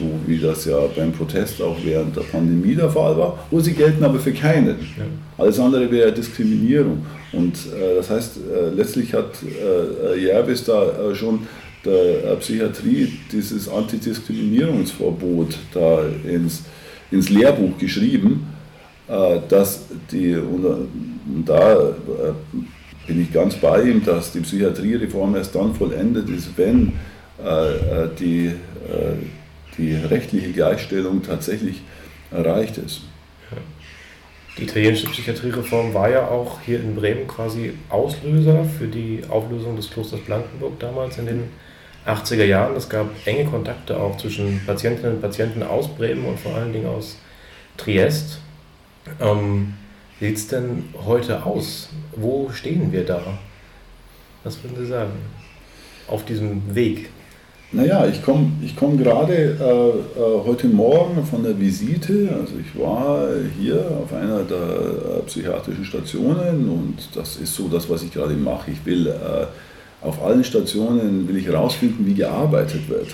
so 0.00 0.06
wie 0.26 0.38
das 0.38 0.64
ja 0.64 0.78
beim 0.96 1.12
Protest 1.12 1.60
auch 1.60 1.76
während 1.84 2.16
der 2.16 2.22
Pandemie 2.22 2.74
der 2.74 2.88
Fall 2.88 3.16
war, 3.16 3.38
oder 3.50 3.62
sie 3.62 3.74
gelten 3.74 4.02
aber 4.02 4.18
für 4.18 4.32
keinen. 4.32 4.76
Alles 5.36 5.60
andere 5.60 5.90
wäre 5.90 6.12
Diskriminierung. 6.12 7.04
Und 7.32 7.54
äh, 7.54 7.96
das 7.96 8.10
heißt, 8.10 8.38
äh, 8.38 8.70
letztlich 8.74 9.12
hat 9.14 9.30
äh, 9.42 10.18
Jervis 10.18 10.64
da 10.64 10.82
äh, 10.82 11.14
schon 11.14 11.40
der 11.84 12.36
Psychiatrie 12.36 13.12
dieses 13.32 13.68
Antidiskriminierungsverbot 13.68 15.56
da 15.72 16.02
ins, 16.28 16.64
ins 17.10 17.30
Lehrbuch 17.30 17.78
geschrieben, 17.78 18.46
äh, 19.08 19.38
dass 19.48 19.84
die, 20.10 20.34
und, 20.34 20.88
da 21.46 21.72
äh, 21.74 21.86
bin 23.06 23.22
ich 23.22 23.32
ganz 23.32 23.54
bei 23.56 23.82
ihm, 23.82 24.04
dass 24.04 24.32
die 24.32 24.40
Psychiatriereform 24.40 25.36
erst 25.36 25.54
dann 25.54 25.74
vollendet 25.74 26.28
ist, 26.28 26.50
wenn 26.56 26.92
die 28.18 28.52
die 29.78 29.94
rechtliche 29.94 30.52
Gleichstellung 30.52 31.22
tatsächlich 31.22 31.82
erreicht 32.30 32.78
ist. 32.78 33.02
Die 34.58 34.64
italienische 34.64 35.06
Psychiatriereform 35.08 35.94
war 35.94 36.10
ja 36.10 36.26
auch 36.28 36.60
hier 36.60 36.80
in 36.80 36.94
Bremen 36.94 37.26
quasi 37.26 37.72
Auslöser 37.88 38.64
für 38.64 38.88
die 38.88 39.22
Auflösung 39.28 39.76
des 39.76 39.90
Klosters 39.90 40.20
Blankenburg 40.20 40.78
damals 40.80 41.18
in 41.18 41.26
den 41.26 41.42
80er 42.06 42.44
Jahren. 42.44 42.76
Es 42.76 42.88
gab 42.88 43.08
enge 43.26 43.44
Kontakte 43.44 43.96
auch 43.98 44.16
zwischen 44.16 44.60
Patientinnen 44.66 45.16
und 45.16 45.22
Patienten 45.22 45.62
aus 45.62 45.88
Bremen 45.88 46.24
und 46.24 46.38
vor 46.38 46.54
allen 46.54 46.72
Dingen 46.72 46.86
aus 46.86 47.16
Triest. 47.76 48.40
Ähm, 49.20 49.74
sieht 50.18 50.36
es 50.36 50.48
denn 50.48 50.84
heute 51.06 51.46
aus? 51.46 51.88
Wo 52.16 52.50
stehen 52.50 52.92
wir 52.92 53.04
da? 53.04 53.38
Was 54.44 54.62
würden 54.62 54.76
Sie 54.76 54.86
sagen? 54.86 55.12
Auf 56.08 56.24
diesem 56.24 56.74
Weg 56.74 57.10
naja, 57.72 58.06
ich 58.06 58.22
komme 58.22 58.50
ich 58.62 58.74
komm 58.74 58.98
gerade 58.98 59.32
äh, 59.34 60.20
äh, 60.20 60.44
heute 60.44 60.66
Morgen 60.66 61.24
von 61.24 61.44
der 61.44 61.58
Visite. 61.58 62.28
Also 62.40 62.54
ich 62.58 62.80
war 62.80 63.28
hier 63.60 63.84
auf 64.02 64.12
einer 64.12 64.42
der 64.42 64.58
äh, 64.58 65.22
psychiatrischen 65.26 65.84
Stationen 65.84 66.68
und 66.68 66.96
das 67.14 67.36
ist 67.36 67.54
so 67.54 67.68
das, 67.68 67.88
was 67.88 68.02
ich 68.02 68.12
gerade 68.12 68.34
mache. 68.34 68.72
Ich 68.72 68.84
will 68.84 69.06
äh, 69.06 69.46
auf 70.04 70.22
allen 70.22 70.42
Stationen 70.42 71.28
will 71.28 71.36
ich 71.36 71.46
herausfinden, 71.46 72.06
wie 72.06 72.14
gearbeitet 72.14 72.88
wird. 72.88 73.08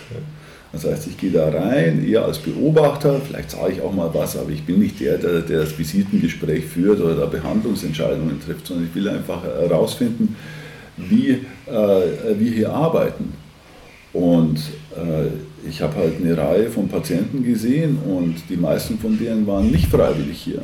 Das 0.73 0.85
heißt, 0.85 1.07
ich 1.09 1.19
gehe 1.19 1.31
da 1.31 1.49
rein, 1.49 2.07
eher 2.07 2.25
als 2.25 2.39
Beobachter, 2.39 3.21
vielleicht 3.21 3.51
sage 3.51 3.75
ich 3.75 3.81
auch 3.83 3.93
mal 3.93 4.11
was, 4.13 4.37
aber 4.37 4.51
ich 4.51 4.65
bin 4.65 4.79
nicht 4.79 5.01
der, 5.01 5.19
der, 5.19 5.41
der 5.41 5.61
das 5.61 5.79
Visitengespräch 5.79 6.65
führt 6.65 7.01
oder 7.01 7.15
da 7.15 7.27
Behandlungsentscheidungen 7.27 8.41
trifft, 8.41 8.67
sondern 8.67 8.87
ich 8.87 8.95
will 8.95 9.09
einfach 9.09 9.43
herausfinden, 9.43 10.37
wie 10.97 11.31
äh, 11.31 11.39
wir 11.67 12.51
hier 12.51 12.73
arbeiten. 12.73 13.33
Und 14.17 14.59
äh, 14.97 15.69
ich 15.69 15.83
habe 15.83 15.97
halt 15.97 16.15
eine 16.19 16.37
Reihe 16.39 16.71
von 16.71 16.89
Patienten 16.89 17.45
gesehen 17.45 17.99
und 17.99 18.37
die 18.49 18.57
meisten 18.57 18.99
von 18.99 19.19
denen 19.19 19.47
waren 19.47 19.71
nicht 19.71 19.89
freiwillig 19.89 20.39
hier. 20.39 20.63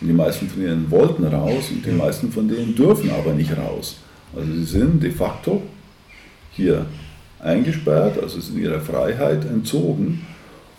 Und 0.00 0.08
die 0.08 0.12
meisten 0.12 0.48
von 0.48 0.60
denen 0.60 0.90
wollten 0.90 1.24
raus 1.24 1.70
und 1.70 1.86
die 1.86 1.92
meisten 1.92 2.32
von 2.32 2.48
denen 2.48 2.74
dürfen 2.74 3.10
aber 3.10 3.34
nicht 3.34 3.56
raus. 3.56 3.98
Also 4.34 4.52
sie 4.52 4.64
sind 4.64 5.00
de 5.00 5.12
facto 5.12 5.62
hier 6.50 6.84
eingesperrt, 7.38 8.20
also 8.20 8.40
sind 8.40 8.58
ihrer 8.58 8.80
Freiheit 8.80 9.44
entzogen 9.44 10.26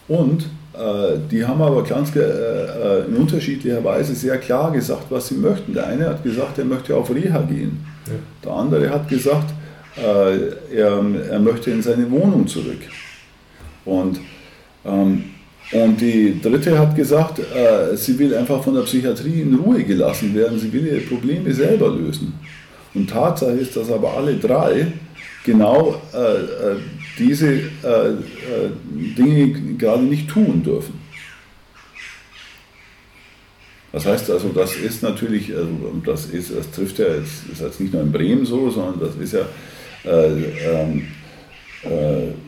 und 0.09 0.41
äh, 0.73 1.19
die 1.31 1.45
haben 1.45 1.61
aber 1.61 1.83
ganz 1.83 2.13
äh, 2.17 2.19
äh, 2.19 3.05
in 3.05 3.15
unterschiedlicher 3.15 3.81
Weise 3.81 4.13
sehr 4.13 4.37
klar 4.39 4.71
gesagt, 4.71 5.05
was 5.09 5.29
sie 5.29 5.35
möchten. 5.35 5.73
Der 5.73 5.87
eine 5.87 6.09
hat 6.09 6.23
gesagt, 6.23 6.57
er 6.57 6.65
möchte 6.65 6.97
auf 6.97 7.15
Reha 7.15 7.43
gehen. 7.43 7.85
Ja. 8.07 8.13
Der 8.43 8.51
andere 8.51 8.89
hat 8.89 9.07
gesagt, 9.07 9.53
äh, 9.97 10.75
er, 10.75 11.03
er 11.29 11.39
möchte 11.39 11.71
in 11.71 11.81
seine 11.81 12.09
Wohnung 12.09 12.47
zurück. 12.47 12.79
Und, 13.85 14.19
ähm, 14.85 15.25
und 15.71 16.01
die 16.01 16.39
dritte 16.41 16.77
hat 16.77 16.95
gesagt, 16.95 17.39
äh, 17.39 17.95
sie 17.95 18.17
will 18.17 18.35
einfach 18.35 18.63
von 18.63 18.75
der 18.75 18.81
Psychiatrie 18.81 19.41
in 19.41 19.55
Ruhe 19.55 19.83
gelassen 19.83 20.33
werden, 20.35 20.59
sie 20.59 20.71
will 20.71 20.87
ihre 20.87 21.01
Probleme 21.01 21.53
selber 21.53 21.89
lösen. 21.89 22.33
Und 22.93 23.09
Tatsache 23.09 23.51
ist, 23.53 23.75
dass 23.75 23.91
aber 23.91 24.15
alle 24.15 24.35
drei 24.35 24.87
genau 25.43 26.01
äh, 26.13 26.75
diese 27.17 27.51
äh, 27.51 27.57
äh, 27.57 28.69
Dinge 29.17 29.75
gerade 29.77 30.03
nicht 30.03 30.29
tun 30.29 30.63
dürfen. 30.63 31.01
Das 33.91 34.05
heißt 34.07 34.31
also, 34.31 34.49
das 34.49 34.75
ist 34.75 35.03
natürlich, 35.03 35.55
also 35.55 35.69
das, 36.03 36.25
ist, 36.25 36.55
das 36.55 36.71
trifft 36.71 36.97
ja 36.97 37.05
jetzt, 37.13 37.47
ist 37.51 37.61
jetzt 37.61 37.79
nicht 37.79 37.93
nur 37.93 38.01
in 38.01 38.11
Bremen 38.11 38.45
so, 38.45 38.69
sondern 38.71 38.99
das 38.99 39.15
ist 39.15 39.33
ja 39.33 39.41
äh, 39.41 39.43
äh, 39.43 39.47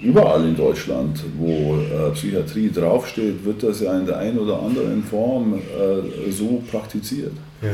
überall 0.01 0.47
in 0.47 0.55
Deutschland, 0.55 1.24
wo 1.38 1.77
äh, 1.77 2.12
Psychiatrie 2.12 2.71
draufsteht, 2.71 3.43
wird 3.43 3.63
das 3.63 3.81
ja 3.81 3.97
in 3.97 4.05
der 4.05 4.17
einen 4.17 4.39
oder 4.39 4.62
anderen 4.62 5.03
Form 5.03 5.55
äh, 5.55 6.31
so 6.31 6.63
praktiziert. 6.69 7.33
Ja. 7.62 7.69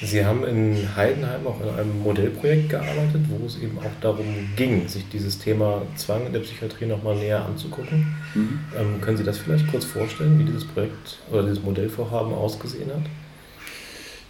Sie 0.00 0.24
haben 0.24 0.44
in 0.44 0.96
Heidenheim 0.96 1.46
auch 1.46 1.60
in 1.60 1.68
einem 1.78 2.02
Modellprojekt 2.02 2.70
gearbeitet, 2.70 3.22
wo 3.28 3.46
es 3.46 3.56
eben 3.62 3.78
auch 3.78 4.00
darum 4.00 4.26
ging, 4.56 4.88
sich 4.88 5.08
dieses 5.08 5.38
Thema 5.38 5.82
Zwang 5.94 6.26
in 6.26 6.32
der 6.32 6.40
Psychiatrie 6.40 6.86
nochmal 6.86 7.14
näher 7.14 7.44
anzugucken. 7.44 8.12
Mhm. 8.34 8.58
Ähm, 8.76 9.00
können 9.00 9.16
Sie 9.16 9.22
das 9.22 9.38
vielleicht 9.38 9.70
kurz 9.70 9.84
vorstellen, 9.84 10.40
wie 10.40 10.44
dieses 10.44 10.64
Projekt 10.64 11.18
oder 11.30 11.42
dieses 11.42 11.62
Modellvorhaben 11.62 12.34
ausgesehen 12.34 12.90
hat? 12.90 13.02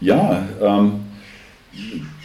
Ja, 0.01 0.47
ähm, 0.61 1.07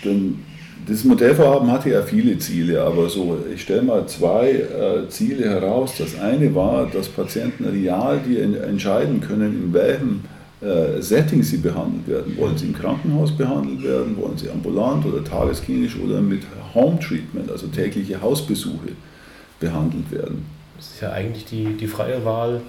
denn 0.03 0.43
das 0.87 1.03
Modellvorhaben 1.03 1.69
hatte 1.71 1.89
ja 1.89 2.01
viele 2.01 2.37
Ziele, 2.37 2.81
aber 2.81 3.09
so, 3.09 3.37
ich 3.53 3.61
stelle 3.61 3.81
mal 3.81 4.07
zwei 4.07 4.51
äh, 4.51 5.09
Ziele 5.09 5.49
heraus. 5.49 5.93
Das 5.97 6.19
eine 6.19 6.55
war, 6.55 6.87
dass 6.87 7.09
Patienten 7.09 7.65
real 7.65 8.21
die 8.25 8.39
entscheiden 8.39 9.19
können, 9.19 9.65
in 9.65 9.73
welchem 9.73 10.21
äh, 10.61 11.01
Setting 11.01 11.43
sie 11.43 11.57
behandelt 11.57 12.07
werden. 12.07 12.37
Wollen 12.37 12.57
sie 12.57 12.67
im 12.67 12.73
Krankenhaus 12.73 13.35
behandelt 13.35 13.83
werden, 13.83 14.15
wollen 14.17 14.37
sie 14.37 14.49
ambulant 14.49 15.05
oder 15.05 15.23
tagesklinisch 15.23 15.97
oder 15.99 16.21
mit 16.21 16.43
Home 16.73 16.97
Treatment, 16.99 17.51
also 17.51 17.67
tägliche 17.67 18.21
Hausbesuche, 18.21 18.89
behandelt 19.59 20.09
werden. 20.11 20.45
Das 20.77 20.91
ist 20.91 21.01
ja 21.01 21.11
eigentlich 21.11 21.45
die, 21.45 21.73
die 21.73 21.87
freie 21.87 22.23
Wahl 22.23 22.61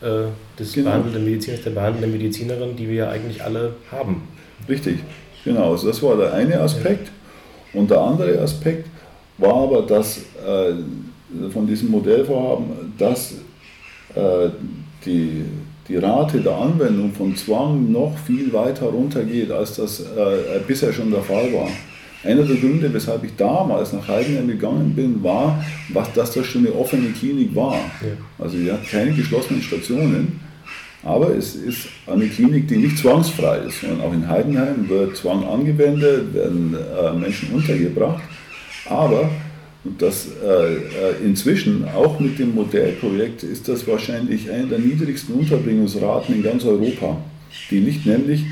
äh, 0.00 0.24
des 0.58 0.72
genau. 0.72 0.90
behandelnden 0.90 1.24
Mediziners, 1.24 1.62
der 1.62 1.70
behandelnden 1.70 2.12
Medizinerin, 2.12 2.74
die 2.76 2.88
wir 2.88 2.94
ja 2.94 3.10
eigentlich 3.10 3.44
alle 3.44 3.74
haben. 3.90 4.22
Richtig, 4.68 4.98
genau. 5.44 5.72
Also 5.72 5.86
das 5.86 6.02
war 6.02 6.16
der 6.16 6.34
eine 6.34 6.60
Aspekt. 6.60 7.06
Ja. 7.06 7.21
Und 7.72 7.90
der 7.90 8.00
andere 8.00 8.38
Aspekt 8.40 8.88
war 9.38 9.54
aber, 9.54 9.82
dass 9.82 10.18
äh, 10.18 10.74
von 11.50 11.66
diesem 11.66 11.90
Modellvorhaben, 11.90 12.94
dass 12.98 13.32
äh, 14.14 14.50
die 15.04 15.44
die 15.88 15.96
Rate 15.96 16.40
der 16.40 16.56
Anwendung 16.56 17.12
von 17.12 17.34
Zwang 17.36 17.90
noch 17.90 18.16
viel 18.24 18.52
weiter 18.52 18.86
runtergeht, 18.86 19.50
als 19.50 19.76
das 19.76 20.00
äh, 20.00 20.60
bisher 20.66 20.92
schon 20.92 21.10
der 21.10 21.22
Fall 21.22 21.52
war. 21.52 21.68
Einer 22.24 22.44
der 22.44 22.56
Gründe, 22.56 22.92
weshalb 22.94 23.24
ich 23.24 23.34
damals 23.36 23.92
nach 23.92 24.06
Heidenheim 24.06 24.46
gegangen 24.46 24.94
bin, 24.94 25.22
war, 25.24 25.62
was, 25.88 26.12
dass 26.12 26.32
das 26.32 26.46
schon 26.46 26.64
eine 26.64 26.74
offene 26.74 27.08
Klinik 27.08 27.54
war. 27.54 27.74
Ja. 27.74 28.16
Also 28.38 28.58
sie 28.58 28.70
hat 28.70 28.86
keine 28.88 29.12
geschlossenen 29.12 29.60
Stationen, 29.60 30.40
aber 31.02 31.34
es 31.34 31.54
ist 31.56 31.88
eine 32.06 32.28
Klinik, 32.28 32.68
die 32.68 32.76
nicht 32.76 32.98
zwangsfrei 32.98 33.58
ist, 33.58 33.80
sondern 33.80 34.00
auch 34.02 34.12
in 34.12 34.28
Heidenheim 34.28 34.88
wird 34.88 35.16
Zwang 35.16 35.44
angewendet, 35.44 36.32
werden 36.34 36.74
äh, 36.74 37.12
Menschen 37.12 37.52
untergebracht, 37.54 38.22
aber 38.86 39.30
und 39.84 40.00
das 40.00 40.28
äh, 40.44 40.74
äh, 40.74 40.78
inzwischen, 41.24 41.84
auch 41.88 42.20
mit 42.20 42.38
dem 42.38 42.54
Modellprojekt, 42.54 43.42
ist 43.42 43.66
das 43.66 43.86
wahrscheinlich 43.88 44.48
eine 44.48 44.68
der 44.68 44.78
niedrigsten 44.78 45.34
Unterbringungsraten 45.34 46.36
in 46.36 46.42
ganz 46.42 46.64
Europa. 46.64 47.16
Die 47.70 47.80
liegt 47.80 48.06
nämlich 48.06 48.44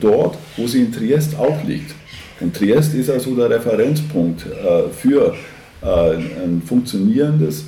dort, 0.00 0.38
wo 0.56 0.66
sie 0.66 0.80
in 0.80 0.92
Triest 0.92 1.36
auch 1.38 1.62
liegt. 1.64 1.94
Und 2.40 2.54
Triest 2.54 2.94
ist 2.94 3.10
also 3.10 3.34
der 3.34 3.50
Referenzpunkt 3.50 4.46
äh, 4.46 4.88
für 4.90 5.34
äh, 5.82 5.86
ein 6.16 6.62
funktionierendes 6.64 7.66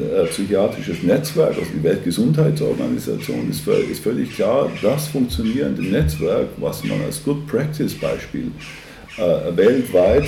äh, 0.00 0.24
psychiatrisches 0.26 1.02
Netzwerk, 1.02 1.56
also 1.56 1.70
die 1.74 1.82
Weltgesundheitsorganisation, 1.82 3.50
ist, 3.50 3.66
ist 3.66 4.02
völlig 4.02 4.34
klar, 4.34 4.70
das 4.82 5.08
funktionierende 5.08 5.82
Netzwerk, 5.82 6.48
was 6.56 6.82
man 6.84 7.00
als 7.02 7.22
Good 7.22 7.46
Practice 7.46 7.94
Beispiel 7.94 8.50
äh, 9.16 9.56
weltweit 9.56 10.24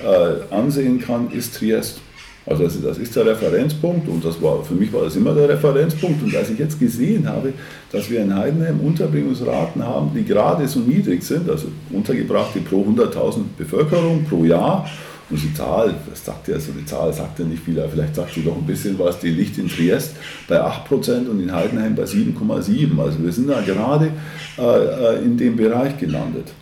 äh, 0.00 0.54
ansehen 0.54 1.00
kann, 1.00 1.30
ist 1.30 1.56
Triest. 1.56 2.00
Also 2.46 2.62
das, 2.62 2.80
das, 2.80 2.98
ist 2.98 3.16
der 3.16 3.26
Referenzpunkt 3.26 4.08
und 4.08 4.24
das 4.24 4.40
war, 4.40 4.62
für 4.62 4.74
mich 4.74 4.92
war 4.92 5.02
das 5.02 5.16
immer 5.16 5.34
der 5.34 5.48
Referenzpunkt. 5.48 6.22
Und 6.22 6.36
als 6.36 6.48
ich 6.48 6.58
jetzt 6.58 6.78
gesehen 6.78 7.28
habe, 7.28 7.52
dass 7.90 8.08
wir 8.08 8.20
in 8.20 8.32
Heidenheim 8.32 8.78
Unterbringungsraten 8.78 9.82
haben, 9.82 10.12
die 10.14 10.24
gerade 10.24 10.68
so 10.68 10.78
niedrig 10.78 11.24
sind, 11.24 11.50
also 11.50 11.66
Untergebrachte 11.90 12.60
pro 12.60 12.84
100.000 12.84 13.40
Bevölkerung 13.58 14.24
pro 14.24 14.44
Jahr, 14.44 14.88
und 15.28 15.42
die 15.42 15.52
Zahl, 15.54 15.94
das 16.08 16.24
sagt 16.24 16.46
ja, 16.46 16.54
also 16.54 16.70
die 16.72 16.84
Zahl 16.84 17.12
sagt 17.12 17.38
ja 17.40 17.44
nicht 17.44 17.64
viel, 17.64 17.78
aber 17.80 17.88
vielleicht 17.88 18.14
sagt 18.14 18.34
sie 18.34 18.44
doch 18.44 18.56
ein 18.56 18.66
bisschen 18.66 18.96
was, 18.98 19.18
die 19.18 19.30
liegt 19.30 19.58
in 19.58 19.68
Triest 19.68 20.14
bei 20.46 20.60
8% 20.60 21.28
und 21.28 21.40
in 21.40 21.52
Heidenheim 21.52 21.96
bei 21.96 22.04
7,7%. 22.04 23.00
Also 23.00 23.22
wir 23.22 23.32
sind 23.32 23.48
da 23.48 23.60
gerade 23.60 24.10
äh, 24.56 24.62
äh, 24.62 25.24
in 25.24 25.36
dem 25.36 25.56
Bereich 25.56 25.98
gelandet. 25.98 26.52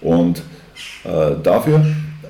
Und 0.00 0.42
äh, 1.04 1.36
dafür 1.42 1.84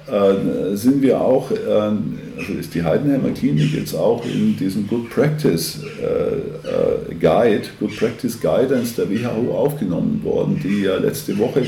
äh, 0.07 0.77
sind 0.77 1.01
wir 1.01 1.21
auch, 1.21 1.51
äh, 1.51 1.55
also 1.57 2.53
ist 2.59 2.75
die 2.75 2.83
Heidenheimer 2.83 3.31
Klinik 3.31 3.73
jetzt 3.75 3.95
auch 3.95 4.25
in 4.27 4.55
diesem 4.57 4.87
Good 4.87 5.09
Practice 5.09 5.81
äh, 5.83 7.15
Guide, 7.15 7.63
Good 7.81 7.97
Practice 7.97 8.39
Guidance 8.39 8.95
der 8.97 9.11
WHO 9.11 9.55
aufgenommen 9.57 10.21
worden, 10.25 10.61
die 10.63 10.83
ja 10.83 10.97
letzte 10.97 11.39
Woche, 11.39 11.67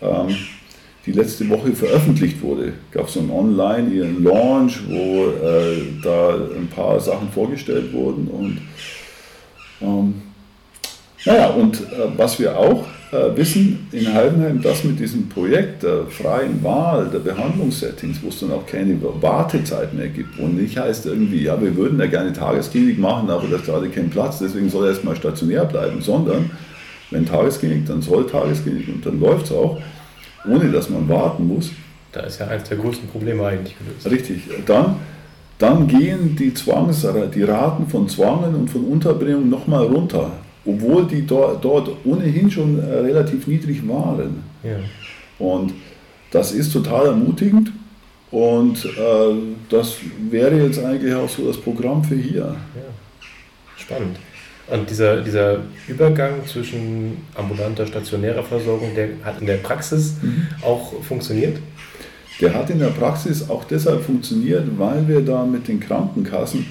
ähm, 0.00 0.34
die 1.06 1.12
letzte 1.12 1.48
Woche 1.48 1.72
veröffentlicht 1.72 2.40
wurde. 2.42 2.72
Gab 2.90 3.08
es 3.08 3.14
so 3.14 3.20
einen 3.20 3.30
Online, 3.30 3.90
ihren 3.90 4.22
Launch, 4.22 4.80
wo 4.88 5.26
da 6.02 6.34
ein 6.56 6.68
paar 6.68 7.00
Sachen 7.00 7.28
vorgestellt 7.30 7.92
wurden 7.92 8.28
und 8.28 8.58
ähm, 9.80 10.14
naja, 11.24 11.48
und 11.50 11.82
was 12.16 12.38
wir 12.40 12.56
auch 12.58 12.86
äh, 13.12 13.36
wissen 13.36 13.88
in 13.92 14.12
Heidenheim, 14.12 14.62
dass 14.62 14.84
mit 14.84 14.98
diesem 14.98 15.28
Projekt 15.28 15.82
der 15.82 16.06
freien 16.06 16.64
Wahl 16.64 17.10
der 17.12 17.18
Behandlungssettings, 17.18 18.22
wo 18.22 18.28
es 18.28 18.40
dann 18.40 18.52
auch 18.52 18.66
keine 18.66 18.96
Wartezeit 19.20 19.92
mehr 19.92 20.08
gibt, 20.08 20.38
wo 20.38 20.46
nicht 20.46 20.78
heißt 20.78 21.04
irgendwie, 21.04 21.42
ja, 21.42 21.60
wir 21.60 21.76
würden 21.76 21.98
ja 22.00 22.06
gerne 22.06 22.32
Tagesklinik 22.32 22.98
machen, 22.98 23.28
aber 23.28 23.46
da 23.48 23.56
ist 23.56 23.66
gerade 23.66 23.90
kein 23.90 24.08
Platz, 24.08 24.38
deswegen 24.38 24.70
soll 24.70 24.84
er 24.84 24.92
erstmal 24.92 25.14
stationär 25.14 25.66
bleiben, 25.66 26.00
sondern 26.00 26.50
wenn 27.10 27.26
Tagesklinik, 27.26 27.84
dann 27.84 28.00
soll 28.00 28.26
Tagesklinik 28.26 28.88
und 28.88 29.04
dann 29.04 29.20
läuft 29.20 29.44
es 29.46 29.52
auch, 29.52 29.78
ohne 30.48 30.70
dass 30.70 30.90
man 30.90 31.08
warten 31.08 31.46
muss. 31.46 31.70
Da 32.12 32.20
ist 32.20 32.40
ja 32.40 32.46
eines 32.48 32.68
der 32.68 32.76
größten 32.76 33.08
Probleme 33.08 33.46
eigentlich 33.46 33.76
gelöst. 33.78 34.10
Richtig. 34.10 34.42
Dann, 34.66 34.96
dann 35.58 35.86
gehen 35.86 36.36
die, 36.36 36.52
Zwangs, 36.52 37.06
die 37.34 37.42
Raten 37.42 37.86
von 37.88 38.08
Zwangen 38.08 38.54
und 38.54 38.68
von 38.68 38.84
Unterbringung 38.84 39.48
nochmal 39.48 39.86
runter 39.86 40.32
obwohl 40.64 41.06
die 41.06 41.26
dort, 41.26 41.64
dort 41.64 41.90
ohnehin 42.04 42.50
schon 42.50 42.78
äh, 42.78 42.98
relativ 42.98 43.46
niedrig 43.46 43.86
waren. 43.88 44.44
Ja. 44.62 44.78
Und 45.38 45.72
das 46.30 46.52
ist 46.52 46.72
total 46.72 47.06
ermutigend 47.06 47.72
und 48.30 48.84
äh, 48.84 49.34
das 49.68 49.96
wäre 50.30 50.56
jetzt 50.62 50.82
eigentlich 50.82 51.14
auch 51.14 51.28
so 51.28 51.46
das 51.46 51.56
Programm 51.56 52.02
für 52.04 52.14
hier. 52.14 52.56
Ja. 52.74 52.82
Spannend. 53.76 54.16
Und 54.72 54.88
dieser, 54.88 55.20
dieser 55.20 55.58
Übergang 55.86 56.46
zwischen 56.46 57.18
ambulanter, 57.34 57.86
stationärer 57.86 58.42
Versorgung, 58.42 58.94
der 58.94 59.08
hat 59.22 59.40
in 59.40 59.46
der 59.46 59.58
Praxis 59.58 60.14
mhm. 60.22 60.46
auch 60.62 61.02
funktioniert? 61.02 61.58
Der 62.40 62.54
hat 62.54 62.70
in 62.70 62.78
der 62.78 62.88
Praxis 62.88 63.50
auch 63.50 63.64
deshalb 63.64 64.02
funktioniert, 64.02 64.64
weil 64.78 65.06
wir 65.06 65.20
da 65.20 65.44
mit 65.44 65.68
den 65.68 65.78
Krankenkassen 65.78 66.66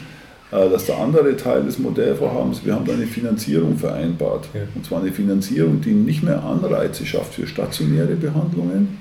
äh, 0.51 0.69
das 0.69 0.81
ist 0.81 0.89
der 0.89 0.97
andere 0.97 1.35
Teil 1.35 1.63
des 1.63 1.79
Modellvorhabens. 1.79 2.63
Wir 2.65 2.75
haben 2.75 2.85
da 2.85 2.93
eine 2.93 3.07
Finanzierung 3.07 3.77
vereinbart. 3.77 4.47
Ja. 4.53 4.61
Und 4.75 4.85
zwar 4.85 5.01
eine 5.01 5.11
Finanzierung, 5.11 5.81
die 5.81 5.91
nicht 5.91 6.23
mehr 6.23 6.43
Anreize 6.43 7.05
schafft 7.05 7.35
für 7.35 7.47
stationäre 7.47 8.15
Behandlungen. 8.15 8.99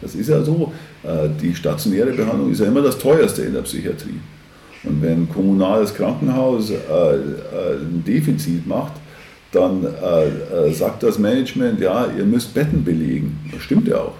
Das 0.00 0.14
ist 0.14 0.28
ja 0.28 0.42
so, 0.42 0.72
äh, 1.02 1.28
die 1.40 1.54
stationäre 1.54 2.12
Behandlung 2.12 2.50
ist 2.50 2.60
ja 2.60 2.66
immer 2.66 2.82
das 2.82 2.98
teuerste 2.98 3.42
in 3.42 3.52
der 3.52 3.62
Psychiatrie. 3.62 4.20
Und 4.82 5.02
wenn 5.02 5.22
ein 5.22 5.28
kommunales 5.28 5.94
Krankenhaus 5.94 6.70
äh, 6.70 6.74
ein 6.74 8.02
Defizit 8.06 8.66
macht, 8.66 8.92
dann 9.52 9.84
äh, 9.84 10.68
äh, 10.68 10.72
sagt 10.72 11.02
das 11.02 11.18
Management, 11.18 11.80
ja, 11.80 12.06
ihr 12.16 12.24
müsst 12.24 12.54
Betten 12.54 12.84
belegen. 12.84 13.38
Das 13.52 13.62
stimmt 13.62 13.88
ja 13.88 13.96
auch. 13.96 14.14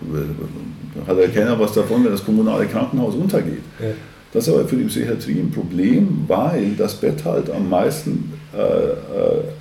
Da 0.95 1.13
hat 1.13 1.19
ja 1.19 1.29
keiner 1.29 1.59
was 1.59 1.73
davon, 1.73 2.05
wenn 2.05 2.11
das 2.11 2.25
kommunale 2.25 2.67
Krankenhaus 2.67 3.15
untergeht. 3.15 3.63
Ja. 3.79 3.87
Das 4.33 4.47
ist 4.47 4.55
aber 4.55 4.67
für 4.67 4.77
die 4.77 4.85
Psychiatrie 4.85 5.41
ein 5.41 5.51
Problem, 5.51 6.25
weil 6.29 6.75
das 6.77 6.95
Bett 6.95 7.25
halt 7.25 7.51
am 7.51 7.69
meisten 7.69 8.33
äh, 8.55 8.59
äh, 8.59 8.93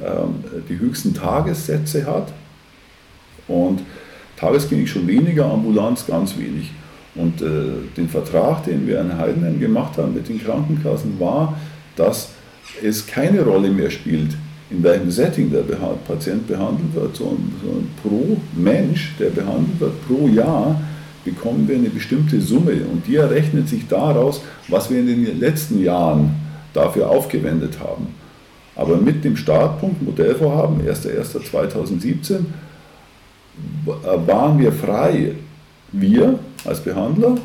ähm, 0.06 0.44
die 0.68 0.79
höchsten 0.79 1.13
Tagessätze 1.13 2.06
hat 2.06 2.32
und 3.48 3.82
Tagesklinik 4.38 4.88
schon 4.88 5.08
weniger, 5.08 5.46
Ambulanz 5.46 6.06
ganz 6.06 6.38
wenig. 6.38 6.72
Und 7.20 7.42
äh, 7.42 7.46
den 7.98 8.08
Vertrag, 8.08 8.64
den 8.64 8.88
wir 8.88 9.02
in 9.02 9.18
Heidenheim 9.18 9.60
gemacht 9.60 9.98
haben 9.98 10.14
mit 10.14 10.30
den 10.30 10.42
Krankenkassen, 10.42 11.20
war, 11.20 11.58
dass 11.96 12.30
es 12.82 13.06
keine 13.06 13.42
Rolle 13.44 13.70
mehr 13.70 13.90
spielt, 13.90 14.38
in 14.70 14.84
welchem 14.84 15.12
Setting 15.12 15.52
der 15.52 15.64
Patient 16.08 16.48
behandelt 16.48 16.94
wird, 16.94 17.16
sondern, 17.16 17.52
sondern 17.62 17.90
pro 18.02 18.38
Mensch, 18.56 19.16
der 19.20 19.32
behandelt 19.32 19.80
wird, 19.80 20.08
pro 20.08 20.28
Jahr 20.28 20.80
bekommen 21.26 21.68
wir 21.68 21.76
eine 21.76 21.90
bestimmte 21.90 22.40
Summe 22.40 22.86
und 22.92 23.06
die 23.06 23.18
errechnet 23.18 23.68
sich 23.68 23.88
daraus, 23.88 24.42
was 24.68 24.90
wir 24.90 25.00
in 25.00 25.08
den 25.08 25.40
letzten 25.40 25.84
Jahren 25.84 26.36
dafür 26.74 27.10
aufgewendet 27.10 27.80
haben. 27.80 28.08
Aber 28.76 28.96
mit 28.96 29.26
dem 29.26 29.36
Startpunkt 29.36 30.02
Modellvorhaben 30.02 30.82
1.1.2017 30.88 32.46
waren 34.26 34.58
wir 34.58 34.72
frei, 34.72 35.34
wir 35.92 36.40
als 36.66 36.80
Behandler, 36.82 37.36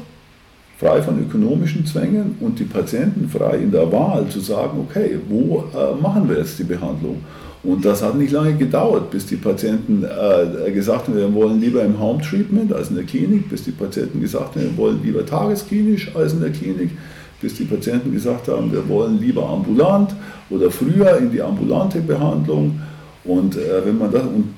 frei 0.78 1.02
von 1.02 1.20
ökonomischen 1.20 1.86
Zwängen 1.86 2.36
und 2.40 2.58
die 2.58 2.64
Patienten 2.64 3.28
frei 3.28 3.58
in 3.58 3.70
der 3.70 3.90
Wahl 3.90 4.26
zu 4.28 4.40
sagen, 4.40 4.86
okay, 4.88 5.18
wo 5.28 5.64
äh, 5.74 6.00
machen 6.00 6.28
wir 6.28 6.38
jetzt 6.38 6.58
die 6.58 6.64
Behandlung? 6.64 7.22
Und 7.62 7.82
das 7.82 8.02
hat 8.02 8.16
nicht 8.16 8.32
lange 8.32 8.54
gedauert, 8.54 9.10
bis 9.10 9.24
die 9.24 9.36
Patienten 9.36 10.04
äh, 10.04 10.70
gesagt 10.70 11.08
haben, 11.08 11.16
wir 11.16 11.32
wollen 11.32 11.60
lieber 11.60 11.82
im 11.82 11.98
Home 11.98 12.20
Treatment 12.20 12.72
als 12.74 12.90
in 12.90 12.96
der 12.96 13.04
Klinik, 13.04 13.48
bis 13.48 13.64
die 13.64 13.70
Patienten 13.70 14.20
gesagt 14.20 14.56
haben, 14.56 14.64
wir 14.64 14.76
wollen 14.76 15.02
lieber 15.02 15.24
tagesklinisch 15.24 16.14
als 16.14 16.34
in 16.34 16.40
der 16.40 16.50
Klinik, 16.50 16.90
bis 17.40 17.54
die 17.54 17.64
Patienten 17.64 18.12
gesagt 18.12 18.48
haben, 18.48 18.70
wir 18.70 18.86
wollen 18.86 19.18
lieber 19.18 19.48
ambulant 19.48 20.14
oder 20.50 20.70
früher 20.70 21.16
in 21.16 21.30
die 21.30 21.40
ambulante 21.40 22.00
Behandlung. 22.00 22.80
Und, 23.24 23.56
äh, 23.56 23.84
wenn, 23.84 23.96
man 23.96 24.12
das, 24.12 24.24
und 24.24 24.52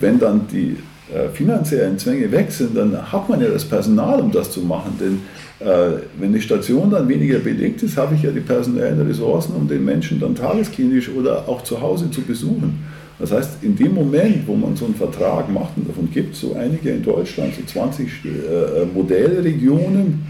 wenn 0.00 0.18
dann 0.18 0.48
die 0.50 0.76
äh, 1.14 1.28
finanziellen 1.30 1.98
Zwänge 1.98 2.30
weg 2.30 2.50
sind, 2.50 2.76
dann 2.76 3.12
hat 3.12 3.28
man 3.28 3.40
ja 3.40 3.48
das 3.48 3.64
Personal, 3.64 4.20
um 4.20 4.30
das 4.30 4.50
zu 4.50 4.60
machen. 4.60 4.98
Denn 5.00 5.20
äh, 5.66 6.00
wenn 6.18 6.32
die 6.32 6.40
Station 6.40 6.90
dann 6.90 7.08
weniger 7.08 7.38
belegt 7.38 7.82
ist, 7.82 7.96
habe 7.96 8.14
ich 8.14 8.22
ja 8.22 8.30
die 8.30 8.40
personellen 8.40 9.00
Ressourcen, 9.06 9.54
um 9.54 9.66
den 9.66 9.84
Menschen 9.84 10.20
dann 10.20 10.34
tagesklinisch 10.34 11.08
oder 11.08 11.48
auch 11.48 11.62
zu 11.64 11.80
Hause 11.80 12.10
zu 12.10 12.22
besuchen. 12.22 12.84
Das 13.18 13.32
heißt, 13.32 13.62
in 13.62 13.74
dem 13.74 13.94
Moment, 13.94 14.46
wo 14.46 14.54
man 14.54 14.76
so 14.76 14.84
einen 14.84 14.94
Vertrag 14.94 15.50
macht, 15.52 15.76
und 15.76 15.88
davon 15.88 16.08
gibt 16.10 16.34
es 16.34 16.40
so 16.40 16.54
einige 16.54 16.90
in 16.90 17.02
Deutschland, 17.02 17.54
so 17.54 17.62
20 17.64 18.06
äh, 18.06 18.84
Modellregionen, 18.94 20.24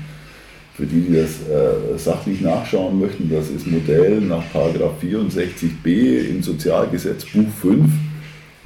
für 0.74 0.86
die, 0.86 1.00
die 1.00 1.14
das 1.16 1.40
äh, 1.40 1.98
sachlich 1.98 2.40
nachschauen 2.40 3.00
möchten, 3.00 3.28
das 3.28 3.50
ist 3.50 3.66
Modell 3.66 4.20
nach 4.20 4.44
64b 4.54 6.28
im 6.28 6.40
Sozialgesetzbuch 6.40 7.48
5, 7.60 7.90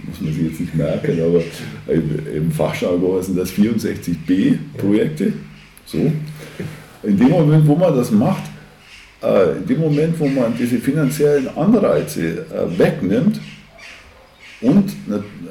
muss 0.07 0.21
man 0.21 0.33
sich 0.33 0.43
jetzt 0.43 0.61
nicht 0.61 0.75
merken, 0.75 1.19
aber 1.21 1.43
im, 2.35 2.51
Fachjargon 2.51 3.23
sind 3.23 3.39
das 3.39 3.53
64b-Projekte. 3.53 5.33
So. 5.87 6.13
In 7.03 7.17
dem 7.17 7.31
Moment, 7.31 7.67
wo 7.67 7.75
man 7.77 7.97
das 7.97 8.11
macht, 8.11 8.43
äh, 9.23 9.59
in 9.59 9.67
dem 9.67 9.81
Moment, 9.81 10.19
wo 10.19 10.27
man 10.27 10.55
diese 10.59 10.79
finanziellen 10.79 11.49
Anreize 11.57 12.47
äh, 12.47 12.79
wegnimmt 12.79 13.41
und 14.61 14.93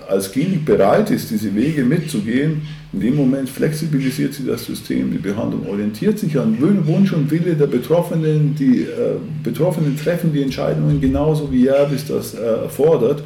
als 0.08 0.31
Klinik 0.31 0.65
bereit 0.65 1.12
ist, 1.12 1.31
diese 1.31 1.53
Wege 1.53 1.84
mitzugehen, 1.84 2.61
in 2.94 3.00
dem 3.00 3.16
Moment 3.16 3.50
flexibilisiert 3.50 4.33
sich 4.33 4.46
das 4.46 4.66
System. 4.66 5.11
Die 5.11 5.18
Behandlung 5.18 5.68
orientiert 5.68 6.20
sich 6.20 6.37
an 6.37 6.57
Wunsch 6.59 7.14
und 7.14 7.29
Wille 7.31 7.55
der 7.55 7.68
Betroffenen. 7.68 8.55
Die 8.55 8.81
äh, 8.83 9.18
Betroffenen 9.44 9.98
treffen 9.98 10.33
die 10.33 10.42
Entscheidungen 10.42 11.00
genauso 11.00 11.51
wie 11.51 11.64
Jervis 11.64 12.05
das 12.07 12.33
äh, 12.33 12.68
fordert. 12.70 13.24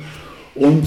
Und 0.53 0.85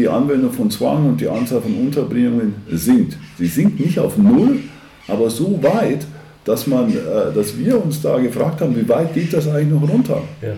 die 0.00 0.08
Anwendung 0.08 0.52
von 0.52 0.70
Zwang 0.70 1.08
und 1.10 1.20
die 1.20 1.28
Anzahl 1.28 1.60
von 1.60 1.74
Unterbringungen 1.74 2.54
sinkt. 2.70 3.16
Sie 3.38 3.46
sinkt 3.46 3.80
nicht 3.80 3.98
auf 3.98 4.16
Null, 4.16 4.60
aber 5.06 5.28
so 5.28 5.62
weit, 5.62 6.06
dass, 6.44 6.66
man, 6.66 6.90
äh, 6.90 7.32
dass 7.34 7.56
wir 7.58 7.82
uns 7.82 8.00
da 8.00 8.18
gefragt 8.18 8.60
haben, 8.60 8.74
wie 8.76 8.88
weit 8.88 9.12
geht 9.14 9.32
das 9.32 9.46
eigentlich 9.46 9.80
noch 9.80 9.88
runter? 9.88 10.22
Ja. 10.40 10.54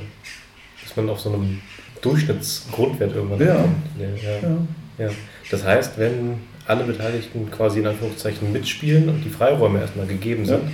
Dass 0.82 0.96
man 0.96 1.08
auf 1.10 1.20
so 1.20 1.32
einem 1.32 1.58
Durchschnittsgrundwert 2.00 3.14
irgendwann 3.14 3.40
ja. 3.40 3.54
kommt. 3.56 4.22
Ja. 4.22 4.48
Ja. 4.48 5.06
ja. 5.06 5.10
Das 5.50 5.64
heißt, 5.64 5.98
wenn 5.98 6.34
alle 6.66 6.84
Beteiligten 6.84 7.50
quasi 7.50 7.80
in 7.80 7.86
Anführungszeichen 7.86 8.52
mitspielen 8.52 9.08
und 9.08 9.24
die 9.24 9.30
Freiräume 9.30 9.80
erstmal 9.80 10.06
gegeben 10.06 10.46
sind, 10.46 10.62
ja. 10.62 10.70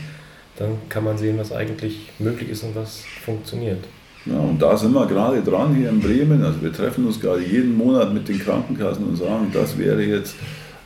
dann 0.58 0.72
kann 0.90 1.04
man 1.04 1.16
sehen, 1.16 1.38
was 1.38 1.52
eigentlich 1.52 2.10
möglich 2.18 2.50
ist 2.50 2.64
und 2.64 2.74
was 2.74 3.02
funktioniert. 3.24 3.84
Ja, 4.30 4.38
und 4.38 4.60
da 4.60 4.76
sind 4.76 4.92
wir 4.92 5.06
gerade 5.06 5.42
dran 5.42 5.74
hier 5.74 5.88
in 5.88 6.00
Bremen. 6.00 6.44
Also 6.44 6.60
wir 6.60 6.72
treffen 6.72 7.06
uns 7.06 7.20
gerade 7.20 7.42
jeden 7.42 7.76
Monat 7.76 8.12
mit 8.12 8.28
den 8.28 8.38
Krankenkassen 8.38 9.06
und 9.06 9.16
sagen, 9.16 9.50
das 9.52 9.78
wäre 9.78 10.02
jetzt 10.02 10.34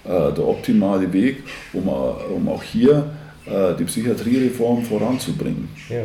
äh, 0.04 0.08
der 0.08 0.46
optimale 0.46 1.12
Weg, 1.12 1.42
um, 1.72 1.88
um 1.88 2.48
auch 2.48 2.62
hier 2.62 3.10
äh, 3.46 3.74
die 3.78 3.84
Psychiatriereform 3.84 4.84
voranzubringen. 4.84 5.68
Ja. 5.88 6.02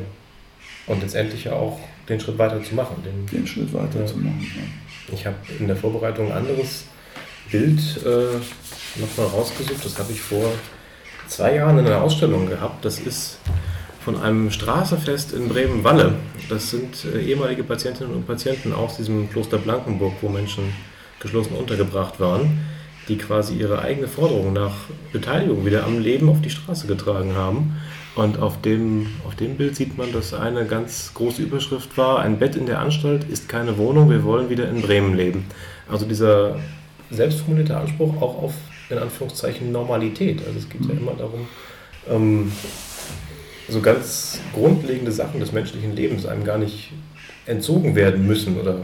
Und 0.88 1.02
letztendlich 1.02 1.43
ja 1.43 1.54
auch 1.54 1.80
den 2.10 2.19
Schritt 2.19 2.38
weiter 2.38 2.62
zu 2.63 2.73
machen. 2.76 3.04
Den, 3.04 3.26
den 3.28 3.45
Schritt 3.45 3.73
weiter 3.73 4.02
ja. 4.02 4.06
zu 4.06 4.17
machen. 4.17 4.45
Ja. 4.56 5.13
Ich 5.13 5.26
habe 5.26 5.36
in 5.60 5.67
der 5.67 5.76
Vorbereitung 5.76 6.32
ein 6.32 6.38
anderes 6.38 6.86
Bild 7.52 7.80
äh, 8.06 9.00
nochmal 9.00 9.28
rausgesucht. 9.28 9.86
Das 9.86 10.00
habe 10.00 10.12
ich 10.12 10.21
vor 10.21 10.52
zwei 11.28 11.56
Jahren 11.56 11.78
in 11.78 11.86
einer 11.86 12.02
Ausstellung 12.02 12.47
gehabt. 12.47 12.84
Das 12.84 13.00
ist 13.00 13.39
von 14.08 14.22
einem 14.22 14.52
Straßefest 14.52 15.34
in 15.34 15.50
Bremen-Walle. 15.50 16.13
Das 16.48 16.70
sind 16.70 17.04
äh, 17.04 17.20
ehemalige 17.20 17.63
Patientinnen 17.63 18.15
und 18.15 18.26
Patienten 18.26 18.72
aus 18.72 18.96
diesem 18.96 19.30
Kloster 19.30 19.58
Blankenburg, 19.58 20.13
wo 20.22 20.30
Menschen 20.30 20.63
geschlossen 21.20 21.56
untergebracht 21.56 22.20
waren 22.22 22.58
die 23.08 23.17
quasi 23.17 23.56
ihre 23.56 23.82
eigene 23.82 24.08
Forderung 24.08 24.54
nach 24.54 24.74
Beteiligung 25.13 25.65
wieder 25.65 25.86
am 25.86 26.00
Leben 26.00 26.30
auf 26.30 26.41
die 26.41 26.50
Straße 26.50 26.88
getragen 26.88 27.36
haben. 27.36 27.78
Und 28.15 28.39
auf 28.39 28.62
dem, 28.62 29.08
auf 29.26 29.36
dem 29.36 29.58
Bild 29.58 29.76
sieht 29.76 29.98
man, 29.98 30.12
dass 30.12 30.34
eine 30.34 30.65
ganz 30.65 31.13
große 31.13 31.41
Überschrift 31.41 31.98
war, 31.98 32.20
ein 32.20 32.39
Bett 32.39 32.56
in 32.56 32.65
der 32.65 32.80
Anstalt 32.80 33.24
ist 33.26 33.48
keine 33.48 33.78
Wohnung, 33.78 34.10
wir 34.10 34.24
wollen 34.24 34.50
wieder 34.50 34.67
in 34.70 34.82
Bremen 34.82 35.15
leben. 35.15 35.46
Also 35.89 36.06
dieser 36.06 36.58
selbstformulierte 37.12 37.78
Anspruch 37.78 38.22
auch 38.22 38.41
auf, 38.41 38.54
in 38.89 38.98
Anführungszeichen, 38.98 39.72
Normalität. 39.72 40.41
Also 40.46 40.60
es 40.60 40.67
geht 40.67 40.84
ja 40.86 40.93
immer 40.93 41.13
darum, 41.13 41.48
ähm, 42.10 42.52
so 43.67 43.82
ganz 43.82 44.39
grundlegende 44.53 45.12
Sachen 45.12 45.39
des 45.39 45.51
menschlichen 45.51 45.95
Lebens 45.95 46.25
einem 46.25 46.43
gar 46.43 46.58
nicht 46.58 46.91
entzogen 47.45 47.95
werden 47.95 48.25
müssen 48.25 48.60
oder 48.60 48.82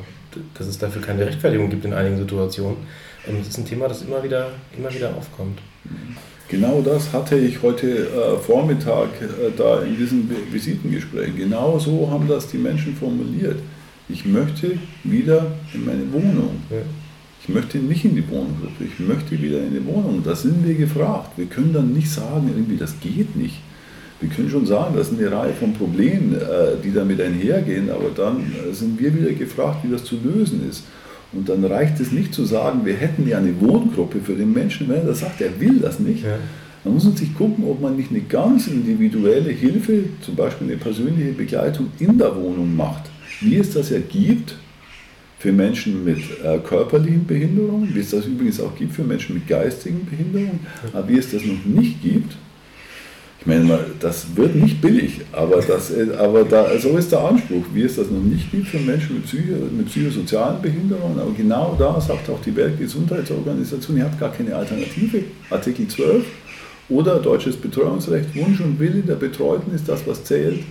dass 0.56 0.68
es 0.68 0.78
dafür 0.78 1.02
keine 1.02 1.26
Rechtfertigung 1.26 1.70
gibt 1.70 1.86
in 1.86 1.94
einigen 1.94 2.18
Situationen. 2.18 2.78
Und 3.28 3.40
das 3.40 3.50
ist 3.50 3.58
ein 3.58 3.66
Thema, 3.66 3.88
das 3.88 4.02
immer 4.02 4.24
wieder, 4.24 4.50
immer 4.78 4.94
wieder 4.94 5.16
aufkommt. 5.16 5.60
Genau 6.50 6.82
das 6.82 7.14
hatte 7.14 7.38
ich 7.38 7.62
heute 7.62 7.88
äh, 7.88 8.38
Vormittag 8.38 9.10
äh, 9.22 9.52
da 9.56 9.82
in 9.82 9.98
diesem 9.98 10.30
Visitengespräch. 10.52 11.36
Genau 11.36 11.80
so 11.80 12.10
haben 12.12 12.28
das 12.28 12.48
die 12.48 12.58
Menschen 12.58 12.96
formuliert. 12.96 13.58
Ich 14.10 14.26
möchte 14.26 14.78
wieder 15.04 15.48
in 15.74 15.86
meine 15.86 16.12
Wohnung. 16.12 16.62
Ja. 16.70 16.78
Ich 17.42 17.50
möchte 17.50 17.78
nicht 17.78 18.06
in 18.06 18.16
die 18.16 18.30
Wohnung, 18.30 18.56
ich 18.80 19.06
möchte 19.06 19.42
wieder 19.42 19.60
in 19.60 19.74
die 19.74 19.86
Wohnung. 19.86 20.22
Da 20.24 20.34
sind 20.34 20.66
wir 20.66 20.76
gefragt. 20.76 21.32
Wir 21.38 21.46
können 21.46 21.74
dann 21.74 21.92
nicht 21.92 22.10
sagen, 22.10 22.48
irgendwie, 22.48 22.78
das 22.78 23.00
geht 23.02 23.36
nicht. 23.36 23.56
Wir 24.24 24.30
können 24.30 24.50
schon 24.50 24.66
sagen, 24.66 24.96
das 24.96 25.10
sind 25.10 25.20
eine 25.20 25.34
Reihe 25.34 25.52
von 25.52 25.74
Problemen, 25.74 26.34
äh, 26.34 26.82
die 26.82 26.94
damit 26.94 27.20
einhergehen, 27.20 27.90
aber 27.90 28.10
dann 28.16 28.38
äh, 28.38 28.74
sind 28.74 28.98
wir 28.98 29.14
wieder 29.14 29.34
gefragt, 29.34 29.80
wie 29.84 29.92
das 29.92 30.06
zu 30.06 30.16
lösen 30.24 30.62
ist. 30.70 30.86
Und 31.34 31.50
dann 31.50 31.66
reicht 31.66 32.00
es 32.00 32.14
nicht 32.14 32.34
zu 32.34 32.46
sagen, 32.46 32.86
wir 32.86 32.94
hätten 32.94 33.28
ja 33.28 33.40
eine 33.40 33.60
Wohngruppe 33.60 34.22
für 34.22 34.36
den 34.36 34.54
Menschen, 34.54 34.88
wenn 34.88 35.06
er 35.06 35.14
sagt, 35.14 35.42
er 35.42 35.60
will 35.60 35.80
das 35.80 36.00
nicht. 36.00 36.24
Ja. 36.24 36.38
Dann 36.86 36.94
muss 36.94 37.04
man 37.04 37.18
sich 37.18 37.36
gucken, 37.36 37.66
ob 37.66 37.82
man 37.82 37.98
nicht 37.98 38.12
eine 38.12 38.22
ganz 38.22 38.68
individuelle 38.68 39.50
Hilfe, 39.50 40.06
zum 40.22 40.38
Beispiel 40.38 40.68
eine 40.70 40.78
persönliche 40.78 41.34
Begleitung 41.34 41.88
in 42.00 42.18
der 42.18 42.34
Wohnung 42.34 42.78
macht. 42.78 43.04
Wie 43.42 43.58
es 43.58 43.72
das 43.74 43.90
ja 43.90 44.00
gibt 44.00 44.56
für 45.38 45.52
Menschen 45.52 46.06
mit 46.06 46.20
äh, 46.46 46.60
körperlichen 46.60 47.28
Behinderungen, 47.28 47.94
wie 47.94 48.00
es 48.00 48.12
das 48.12 48.26
übrigens 48.26 48.62
auch 48.62 48.74
gibt 48.74 48.94
für 48.94 49.04
Menschen 49.04 49.36
mit 49.36 49.50
geistigen 49.50 50.08
Behinderungen, 50.10 50.62
aber 50.94 51.10
wie 51.10 51.18
es 51.18 51.30
das 51.30 51.44
noch 51.44 51.66
nicht 51.66 52.02
gibt 52.02 52.38
ich 53.46 53.48
meine, 53.48 53.78
das 54.00 54.38
wird 54.38 54.56
nicht 54.56 54.80
billig, 54.80 55.20
aber, 55.34 55.58
das, 55.58 55.92
aber 56.18 56.46
da, 56.46 56.80
so 56.80 56.98
ist 56.98 57.12
der 57.12 57.20
Anspruch, 57.20 57.66
wie 57.74 57.82
es 57.82 57.98
das 57.98 58.10
noch 58.10 58.22
nicht 58.22 58.50
gibt 58.50 58.68
für 58.70 58.80
Menschen 58.80 59.16
mit, 59.16 59.26
Psycho, 59.26 59.56
mit 59.70 59.88
psychosozialen 59.88 60.62
Behinderungen. 60.62 61.20
Aber 61.20 61.32
genau 61.34 61.76
da 61.78 62.00
sagt 62.00 62.30
auch 62.30 62.40
die 62.42 62.56
Weltgesundheitsorganisation, 62.56 63.98
ihr 63.98 64.06
habt 64.06 64.18
gar 64.18 64.32
keine 64.32 64.56
Alternative. 64.56 65.24
Artikel 65.50 65.90
12 65.90 66.24
oder 66.88 67.20
deutsches 67.20 67.58
Betreuungsrecht, 67.58 68.34
Wunsch 68.34 68.62
und 68.62 68.80
Wille 68.80 69.02
der 69.02 69.16
Betreuten 69.16 69.76
ist 69.76 69.90
das, 69.90 70.08
was 70.08 70.24
zählt. 70.24 70.64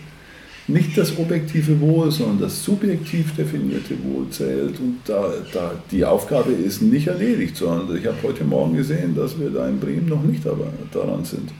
nicht 0.66 0.96
das 0.96 1.18
objektive 1.18 1.78
Wohl, 1.78 2.10
sondern 2.10 2.40
das 2.40 2.64
subjektiv 2.64 3.36
definierte 3.36 4.02
Wohl 4.02 4.30
zählt. 4.30 4.78
Und 4.80 5.00
da, 5.04 5.30
da, 5.52 5.72
die 5.90 6.06
Aufgabe 6.06 6.52
ist 6.52 6.80
nicht 6.80 7.08
erledigt, 7.08 7.54
sondern 7.54 7.94
ich 7.98 8.06
habe 8.06 8.16
heute 8.22 8.44
Morgen 8.44 8.76
gesehen, 8.76 9.14
dass 9.14 9.38
wir 9.38 9.50
da 9.50 9.68
in 9.68 9.78
Bremen 9.78 10.08
noch 10.08 10.22
nicht 10.22 10.42
daran 10.46 11.24
sind. 11.24 11.50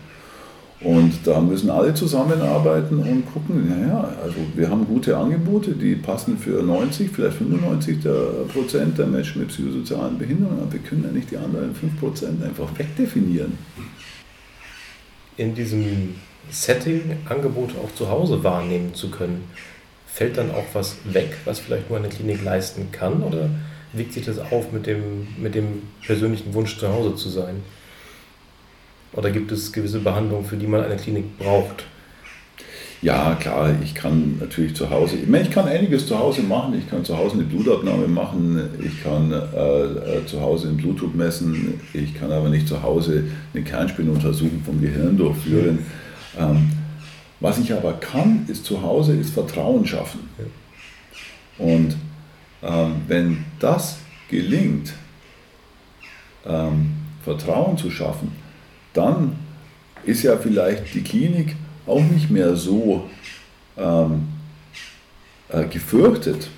Und 0.84 1.12
da 1.24 1.40
müssen 1.40 1.70
alle 1.70 1.94
zusammenarbeiten 1.94 2.98
und 2.98 3.24
gucken, 3.32 3.68
naja, 3.68 4.14
also 4.22 4.36
wir 4.54 4.68
haben 4.68 4.84
gute 4.86 5.16
Angebote, 5.16 5.72
die 5.72 5.94
passen 5.94 6.36
für 6.36 6.62
90, 6.62 7.10
vielleicht 7.10 7.36
95 7.36 8.00
der 8.02 8.44
Prozent 8.52 8.98
der 8.98 9.06
Menschen 9.06 9.42
mit 9.42 9.48
psychosozialen 9.48 10.18
Behinderungen, 10.18 10.60
aber 10.60 10.72
wir 10.72 10.80
können 10.80 11.04
ja 11.04 11.10
nicht 11.12 11.30
die 11.30 11.36
anderen 11.36 11.74
5 11.74 12.00
Prozent 12.00 12.42
einfach 12.42 12.68
wegdefinieren. 12.76 13.56
In 15.36 15.54
diesem 15.54 16.16
Setting 16.50 17.02
Angebote 17.28 17.74
auch 17.78 17.94
zu 17.94 18.08
Hause 18.08 18.42
wahrnehmen 18.42 18.92
zu 18.94 19.08
können, 19.10 19.44
fällt 20.06 20.36
dann 20.36 20.50
auch 20.50 20.66
was 20.72 20.96
weg, 21.04 21.36
was 21.44 21.60
vielleicht 21.60 21.88
nur 21.88 21.98
eine 21.98 22.08
Klinik 22.08 22.42
leisten 22.44 22.90
kann? 22.92 23.22
Oder 23.22 23.48
wiegt 23.92 24.12
sich 24.12 24.24
das 24.24 24.38
auf 24.38 24.72
mit 24.72 24.86
dem, 24.86 25.28
mit 25.38 25.54
dem 25.54 25.82
persönlichen 26.04 26.52
Wunsch, 26.54 26.78
zu 26.78 26.88
Hause 26.88 27.14
zu 27.14 27.28
sein? 27.28 27.62
Oder 29.14 29.31
gibt 29.31 29.53
es 29.53 29.72
gewisse 29.72 29.98
Behandlungen, 29.98 30.44
für 30.44 30.57
die 30.57 30.66
man 30.66 30.83
eine 30.83 30.96
Klinik 30.96 31.38
braucht? 31.38 31.85
Ja, 33.03 33.35
klar, 33.35 33.75
ich 33.83 33.96
kann 33.96 34.38
natürlich 34.38 34.77
zu 34.77 34.88
Hause, 34.88 35.16
ich, 35.16 35.29
meine, 35.29 35.42
ich 35.42 35.51
kann 35.51 35.66
einiges 35.66 36.07
zu 36.07 36.16
Hause 36.16 36.42
machen. 36.42 36.79
Ich 36.79 36.88
kann 36.88 37.05
zu 37.05 37.18
Hause 37.18 37.35
eine 37.35 37.42
Blutabnahme 37.42 38.07
machen, 38.07 38.61
ich 38.81 39.03
kann 39.03 39.33
äh, 39.33 40.18
äh, 40.18 40.27
zu 40.27 40.40
Hause 40.40 40.68
den 40.68 40.77
Blutdruck 40.77 41.12
messen, 41.12 41.81
ich 41.92 42.14
kann 42.14 42.31
aber 42.31 42.48
nicht 42.48 42.68
zu 42.68 42.81
Hause 42.81 43.25
eine 43.53 43.64
Kernspinuntersuchung 43.64 44.62
vom 44.64 44.81
Gehirn 44.81 45.16
durchführen. 45.16 45.81
Ähm, 46.38 46.70
was 47.40 47.59
ich 47.59 47.72
aber 47.72 47.94
kann, 47.94 48.44
ist 48.46 48.64
zu 48.64 48.83
Hause, 48.83 49.16
ist 49.16 49.35
Vertrauen 49.35 49.85
schaffen. 49.85 50.20
Und 51.59 51.96
ähm, 52.62 52.94
wenn 53.09 53.44
das 53.59 53.98
gelingt, 54.31 54.92
ähm, 56.46 56.92
Vertrauen 57.25 57.77
zu 57.77 57.90
schaffen, 57.90 58.31
dann 58.94 59.37
ist 60.05 60.22
ja 60.22 60.37
vielleicht 60.37 60.94
die 60.94 61.02
Klinik 61.02 61.57
auch 61.87 62.02
nicht 62.02 62.31
mehr 62.31 62.57
so 62.57 63.05
ähm, 63.76 64.28
äh, 65.48 65.64
gefürchtet 65.64 66.48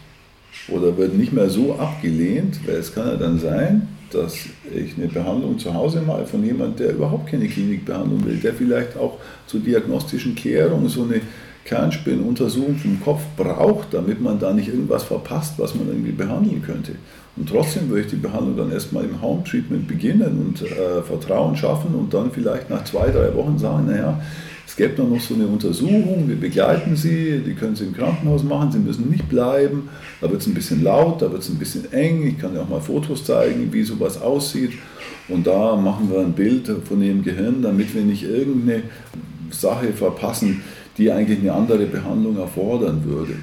oder 0.69 0.97
wird 0.97 1.15
nicht 1.15 1.33
mehr 1.33 1.51
so 1.51 1.75
abgelehnt, 1.75 2.61
weil 2.67 2.77
es 2.77 2.95
kann 2.95 3.07
ja 3.09 3.17
dann 3.17 3.39
sein, 3.39 3.89
dass 4.11 4.47
ich 4.73 4.97
eine 4.97 5.09
Behandlung 5.09 5.59
zu 5.59 5.75
Hause 5.75 6.01
mache 6.01 6.25
von 6.27 6.45
jemandem, 6.45 6.87
der 6.87 6.95
überhaupt 6.95 7.29
keine 7.29 7.49
Klinikbehandlung 7.49 8.25
will, 8.25 8.37
der 8.37 8.55
vielleicht 8.55 8.97
auch 8.97 9.19
zur 9.47 9.61
diagnostischen 9.61 10.35
Klärung 10.35 10.89
so 10.89 11.03
eine 11.03 11.21
Kernspinnuntersuchung 11.65 12.77
vom 12.77 13.01
Kopf 13.01 13.23
braucht, 13.37 13.95
damit 13.95 14.21
man 14.21 14.39
da 14.39 14.53
nicht 14.53 14.69
irgendwas 14.69 15.05
verpasst, 15.05 15.55
was 15.57 15.75
man 15.75 15.89
irgendwie 15.89 16.13
behandeln 16.13 16.63
könnte. 16.63 16.93
Und 17.37 17.49
trotzdem 17.49 17.89
würde 17.89 18.03
ich 18.03 18.11
die 18.11 18.17
Behandlung 18.17 18.57
dann 18.57 18.73
erstmal 18.73 19.05
im 19.05 19.21
Home 19.21 19.43
Treatment 19.45 19.89
beginnen 19.89 20.39
und 20.47 20.63
äh, 20.63 21.03
Vertrauen 21.03 21.57
schaffen 21.57 21.95
und 21.95 22.13
dann 22.15 22.31
vielleicht 22.31 22.71
nach 22.71 22.85
zwei, 22.85 23.11
drei 23.11 23.35
Wochen 23.35 23.59
sagen, 23.59 23.87
naja, 23.87 24.21
es 24.67 24.77
gäbe 24.77 25.03
noch 25.03 25.21
so 25.21 25.35
eine 25.35 25.47
Untersuchung, 25.47 26.25
wir 26.27 26.37
begleiten 26.37 26.97
Sie, 26.97 27.43
die 27.45 27.55
können 27.55 27.77
Sie 27.77 27.85
im 27.85 27.95
Krankenhaus 27.95 28.43
machen, 28.43 28.73
Sie 28.73 28.79
müssen 28.79 29.11
nicht 29.11 29.29
bleiben, 29.29 29.89
da 30.21 30.31
wird 30.31 30.41
es 30.41 30.47
ein 30.47 30.55
bisschen 30.55 30.83
laut, 30.83 31.23
da 31.23 31.31
wird 31.31 31.43
es 31.43 31.49
ein 31.49 31.59
bisschen 31.59 31.93
eng, 31.93 32.27
ich 32.27 32.39
kann 32.39 32.55
ja 32.55 32.63
auch 32.63 32.69
mal 32.69 32.81
Fotos 32.81 33.25
zeigen, 33.25 33.73
wie 33.73 33.83
sowas 33.83 34.21
aussieht 34.21 34.73
und 35.29 35.47
da 35.47 35.77
machen 35.77 36.11
wir 36.11 36.21
ein 36.21 36.33
Bild 36.33 36.71
von 36.89 37.03
Ihrem 37.03 37.23
Gehirn, 37.23 37.63
damit 37.63 37.95
wir 37.95 38.03
nicht 38.03 38.25
irgendeine 38.25 38.83
Sache 39.51 39.93
verpassen, 39.93 40.63
die 40.97 41.11
eigentlich 41.11 41.41
eine 41.41 41.53
andere 41.53 41.87
Behandlung 41.87 42.39
erfordern 42.39 43.05
würde. 43.05 43.35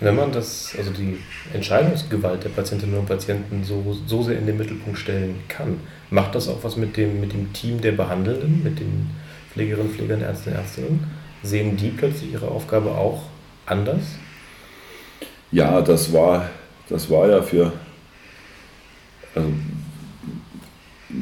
Wenn 0.00 0.16
man 0.16 0.32
das, 0.32 0.74
also 0.76 0.90
die 0.90 1.18
Entscheidungsgewalt 1.52 2.44
der 2.44 2.50
Patientinnen 2.50 2.98
und 2.98 3.06
Patienten 3.06 3.62
so, 3.64 3.96
so 4.06 4.22
sehr 4.22 4.38
in 4.38 4.46
den 4.46 4.58
Mittelpunkt 4.58 4.98
stellen 4.98 5.36
kann, 5.48 5.80
macht 6.10 6.34
das 6.34 6.48
auch 6.48 6.62
was 6.62 6.76
mit 6.76 6.96
dem, 6.96 7.20
mit 7.20 7.32
dem 7.32 7.52
Team 7.52 7.80
der 7.80 7.92
Behandelnden, 7.92 8.62
mit 8.62 8.80
den 8.80 9.10
Pflegerinnen, 9.52 9.92
Pflegern, 9.92 10.20
Ärzten, 10.20 10.52
Ärztinnen? 10.52 11.04
Sehen 11.42 11.76
die 11.76 11.90
plötzlich 11.90 12.32
ihre 12.32 12.48
Aufgabe 12.48 12.90
auch 12.90 13.22
anders? 13.66 14.02
Ja, 15.52 15.80
das 15.80 16.12
war, 16.12 16.50
das 16.88 17.08
war 17.08 17.28
ja 17.28 17.40
für, 17.40 17.72
also 19.34 19.48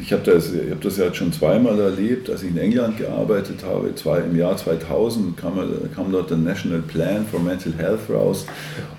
ich 0.00 0.12
habe 0.12 0.22
das, 0.22 0.50
hab 0.70 0.80
das 0.80 0.96
ja 0.96 1.12
schon 1.12 1.32
zweimal 1.32 1.78
erlebt, 1.78 2.30
als 2.30 2.42
ich 2.42 2.50
in 2.50 2.58
England 2.58 2.98
gearbeitet 2.98 3.64
habe. 3.64 3.94
Zwei, 3.94 4.20
Im 4.20 4.36
Jahr 4.36 4.56
2000 4.56 5.36
kam, 5.36 5.54
kam 5.94 6.12
dort 6.12 6.30
der 6.30 6.38
National 6.38 6.80
Plan 6.80 7.26
for 7.30 7.40
Mental 7.40 7.72
Health 7.76 8.00
raus. 8.08 8.46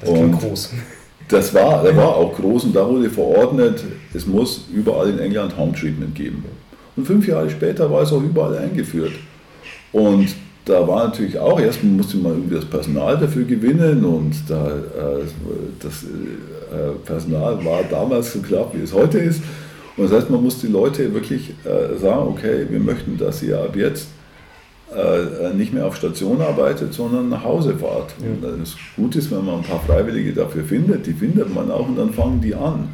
Das 0.02 0.10
und 0.10 0.40
groß. 0.40 0.70
Das 1.30 1.54
war, 1.54 1.84
der 1.84 1.96
war 1.96 2.16
auch 2.16 2.36
groß 2.36 2.66
und 2.66 2.76
da 2.76 2.88
wurde 2.88 3.10
verordnet, 3.10 3.84
es 4.14 4.28
muss 4.28 4.66
überall 4.74 5.10
in 5.10 5.20
England 5.20 5.58
Home 5.58 5.74
Treatment 5.74 6.14
geben. 6.16 6.44
Und 6.96 7.08
fünf 7.08 7.28
Jahre 7.28 7.50
später 7.50 7.90
war 7.90 8.04
es 8.04 8.12
auch 8.12 8.22
überall 8.22 8.58
eingeführt. 8.58 9.14
Und 9.94 10.28
da 10.66 10.88
war 10.88 11.08
natürlich 11.08 11.38
auch, 11.38 11.60
erstmal 11.60 11.94
musste 11.94 12.18
man 12.18 12.34
irgendwie 12.34 12.56
das 12.56 12.66
Personal 12.66 13.18
dafür 13.18 13.44
gewinnen 13.46 14.04
und 14.06 14.34
da, 14.48 14.68
äh, 14.68 15.24
das 15.80 16.04
äh, 16.04 16.94
Personal 17.06 17.64
war 17.66 17.84
damals 17.90 18.34
so 18.34 18.40
knapp, 18.40 18.74
wie 18.74 18.82
es 18.82 18.94
heute 18.94 19.20
ist. 19.20 19.42
Und 19.96 20.10
das 20.10 20.12
heißt, 20.12 20.30
man 20.30 20.42
muss 20.42 20.60
die 20.60 20.68
Leute 20.68 21.14
wirklich 21.14 21.54
äh, 21.66 21.98
sagen, 21.98 22.28
okay, 22.28 22.66
wir 22.70 22.80
möchten, 22.80 23.18
dass 23.18 23.44
ihr 23.44 23.60
ab 23.60 23.76
jetzt 23.76 24.08
äh, 24.96 25.54
nicht 25.54 25.74
mehr 25.74 25.86
auf 25.86 25.96
Station 25.96 26.42
arbeitet, 26.42 26.94
sondern 26.94 27.30
nach 27.30 27.44
Hause 27.44 27.76
fahrt. 27.76 28.14
Ja. 28.20 28.28
Und 28.28 28.62
das 28.62 28.76
gut 28.96 29.16
ist, 29.16 29.32
wenn 29.32 29.46
man 29.46 29.58
ein 29.58 29.64
paar 29.64 29.82
Freiwillige 29.82 30.34
dafür 30.34 30.64
findet, 30.64 31.06
die 31.06 31.14
findet 31.14 31.54
man 31.54 31.72
auch 31.72 31.88
und 31.88 31.98
dann 31.98 32.12
fangen 32.12 32.42
die 32.42 32.56
an. 32.56 32.90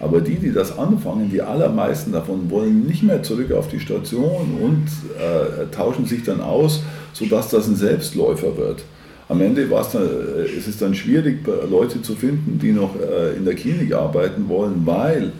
Aber 0.00 0.20
die, 0.20 0.34
die 0.34 0.52
das 0.52 0.76
anfangen, 0.76 1.30
die 1.30 1.40
allermeisten 1.40 2.12
davon 2.12 2.50
wollen 2.50 2.86
nicht 2.86 3.02
mehr 3.02 3.22
zurück 3.22 3.52
auf 3.52 3.68
die 3.68 3.80
Station 3.80 4.58
und 4.60 4.86
äh, 5.18 5.66
tauschen 5.74 6.06
sich 6.06 6.24
dann 6.24 6.40
aus, 6.40 6.82
sodass 7.12 7.48
das 7.50 7.68
ein 7.68 7.76
Selbstläufer 7.76 8.56
wird. 8.56 8.82
Am 9.28 9.40
Ende 9.40 9.62
es 9.62 9.90
dann, 9.90 10.02
äh, 10.02 10.50
ist 10.50 10.68
es 10.68 10.78
dann 10.78 10.94
schwierig, 10.94 11.46
Leute 11.70 12.02
zu 12.02 12.14
finden, 12.14 12.58
die 12.60 12.72
noch 12.72 12.96
äh, 12.96 13.36
in 13.36 13.44
der 13.44 13.54
Klinik 13.54 13.94
arbeiten 13.94 14.48
wollen, 14.48 14.82
weil 14.84 15.32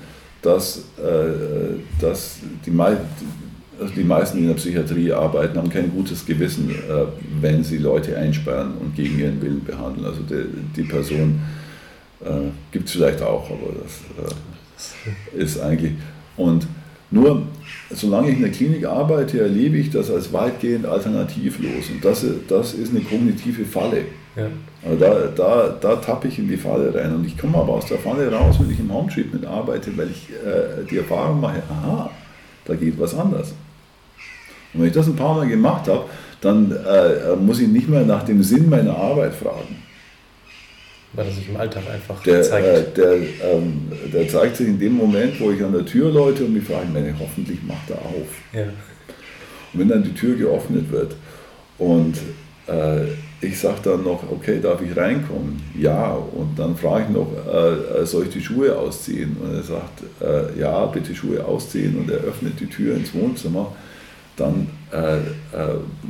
dass, 0.45 0.79
äh, 0.99 1.81
dass 2.01 2.39
die, 2.65 2.71
also 2.79 3.95
die 3.97 4.05
meisten, 4.05 4.39
in 4.39 4.49
der 4.49 4.55
Psychiatrie 4.55 5.13
arbeiten, 5.13 5.59
haben 5.59 5.71
kein 5.71 5.91
gutes 5.91 6.25
Gewissen, 6.25 6.71
äh, 6.71 7.07
wenn 7.41 7.65
sie 7.65 7.79
Leute 7.79 8.17
einsperren 8.17 8.75
und 8.79 8.95
gegen 8.95 9.19
ihren 9.19 9.41
Willen 9.41 9.65
behandeln. 9.65 10.07
Also 10.07 10.21
die, 10.23 10.45
die 10.77 10.87
Person 10.87 11.41
äh, 12.21 12.51
gibt 12.71 12.87
es 12.89 12.93
vielleicht 12.93 13.23
auch, 13.23 13.51
aber 13.51 13.73
das 13.83 14.95
äh, 15.35 15.43
ist 15.43 15.61
eigentlich. 15.61 15.93
Und 16.37 16.67
nur 17.11 17.43
solange 17.91 18.31
ich 18.31 18.37
in 18.37 18.43
der 18.43 18.51
Klinik 18.51 18.85
arbeite, 18.85 19.41
erlebe 19.41 19.77
ich 19.79 19.91
das 19.91 20.11
als 20.11 20.33
weitgehend 20.33 20.85
alternativlos. 20.85 21.91
Und 21.91 22.05
das, 22.05 22.25
das 22.49 22.75
ist 22.75 22.91
eine 22.91 23.01
kognitive 23.01 23.65
Falle. 23.65 24.05
Ja. 24.37 24.49
Also 24.85 24.99
da, 24.99 25.29
da, 25.29 25.79
da 25.81 25.97
tappe 25.97 26.29
ich 26.29 26.39
in 26.39 26.49
die 26.49 26.57
Falle 26.57 26.95
rein. 26.95 27.15
Und 27.15 27.27
ich 27.27 27.39
komme 27.39 27.59
aber 27.59 27.75
aus 27.75 27.87
der 27.87 27.99
Falle 27.99 28.31
raus, 28.33 28.57
wenn 28.59 28.71
ich 28.71 28.81
im 28.81 28.93
Home 28.93 29.11
Treatment 29.11 29.47
arbeite, 29.47 29.97
weil 29.97 30.11
ich 30.11 30.31
äh, 30.31 30.85
die 30.91 30.99
Erfahrung 30.99 31.41
mache, 31.41 31.63
aha, 31.71 32.11
da 32.65 32.75
geht 32.75 32.99
was 32.99 33.17
anders. 33.17 33.55
Und 34.73 34.81
wenn 34.81 34.89
ich 34.89 34.95
das 34.95 35.07
ein 35.07 35.17
paar 35.17 35.37
Mal 35.37 35.47
gemacht 35.47 35.87
habe, 35.89 36.05
dann 36.41 36.73
äh, 36.73 37.37
muss 37.37 37.61
ich 37.61 37.69
nicht 37.69 37.89
mehr 37.89 38.05
nach 38.05 38.25
dem 38.25 38.43
Sinn 38.43 38.69
meiner 38.69 38.97
Arbeit 38.97 39.35
fragen. 39.35 39.83
Weil 41.13 41.27
er 41.27 41.33
sich 41.33 41.49
im 41.49 41.57
Alltag 41.57 41.85
einfach 41.93 42.21
der, 42.25 42.43
zeigt. 42.43 42.67
Äh, 42.67 42.93
der, 42.97 43.15
ähm, 43.53 43.93
der 44.13 44.29
zeigt 44.29 44.57
sich 44.57 44.67
in 44.67 44.79
dem 44.81 44.95
Moment, 44.95 45.41
wo 45.41 45.53
ich 45.53 45.63
an 45.63 45.73
der 45.73 45.87
Tür 45.87 46.11
läute 46.11 46.45
und 46.45 46.55
mich 46.55 46.65
frage, 46.65 46.87
meine, 46.93 47.15
hoffentlich 47.19 47.63
macht 47.63 47.89
er 47.89 47.99
auf. 47.99 48.27
Ja. 48.53 48.65
Und 49.73 49.81
wenn 49.81 49.89
dann 49.89 50.03
die 50.03 50.13
Tür 50.13 50.37
geöffnet 50.37 50.91
wird 50.91 51.15
und 51.79 52.17
äh, 52.67 53.07
ich 53.41 53.59
sage 53.59 53.79
dann 53.83 54.05
noch, 54.05 54.23
okay, 54.31 54.61
darf 54.61 54.81
ich 54.81 54.97
reinkommen? 54.97 55.63
Ja. 55.79 56.13
Und 56.15 56.59
dann 56.59 56.77
frage 56.77 57.05
ich 57.05 57.11
noch, 57.11 57.29
äh, 57.47 58.03
äh, 58.03 58.07
soll 58.07 58.25
ich 58.25 58.31
die 58.31 58.41
Schuhe 58.41 58.77
ausziehen? 58.77 59.37
Und 59.43 59.55
er 59.55 59.63
sagt, 59.63 60.03
äh, 60.21 60.59
ja, 60.59 60.87
bitte 60.87 61.15
Schuhe 61.15 61.45
ausziehen. 61.45 61.99
Und 61.99 62.11
er 62.11 62.19
öffnet 62.19 62.59
die 62.61 62.67
Tür 62.67 62.97
ins 62.97 63.15
Wohnzimmer. 63.15 63.73
Dann, 64.37 64.69
äh, 64.93 65.19
äh, 65.19 65.21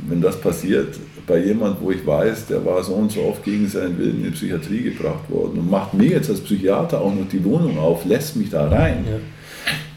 wenn 0.07 0.21
das 0.21 0.39
passiert, 0.39 0.95
bei 1.27 1.39
jemand, 1.43 1.81
wo 1.81 1.91
ich 1.91 2.05
weiß, 2.05 2.47
der 2.47 2.65
war 2.65 2.83
so 2.83 2.93
und 2.93 3.11
so 3.11 3.21
oft 3.23 3.43
gegen 3.43 3.67
seinen 3.67 3.97
Willen 3.97 4.17
in 4.17 4.23
die 4.25 4.31
Psychiatrie 4.31 4.83
gebracht 4.83 5.29
worden 5.29 5.59
und 5.59 5.69
macht 5.69 5.93
mir 5.93 6.09
jetzt 6.09 6.29
als 6.29 6.41
Psychiater 6.41 7.01
auch 7.01 7.13
noch 7.13 7.27
die 7.27 7.43
Wohnung 7.43 7.77
auf, 7.77 8.05
lässt 8.05 8.35
mich 8.35 8.49
da 8.49 8.67
rein. 8.67 9.05
Ja. 9.09 9.17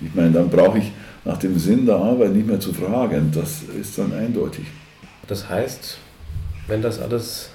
Ich 0.01 0.14
meine, 0.14 0.33
dann 0.33 0.49
brauche 0.49 0.79
ich 0.79 0.93
nach 1.25 1.38
dem 1.38 1.59
Sinn 1.59 1.85
der 1.87 1.97
Arbeit 1.97 2.33
nicht 2.33 2.47
mehr 2.47 2.61
zu 2.61 2.73
fragen. 2.73 3.31
Das 3.35 3.62
ist 3.79 3.99
dann 3.99 4.12
eindeutig. 4.12 4.64
Das 5.27 5.49
heißt, 5.49 5.99
wenn 6.69 6.83
das 6.83 7.01
alles 7.01 7.51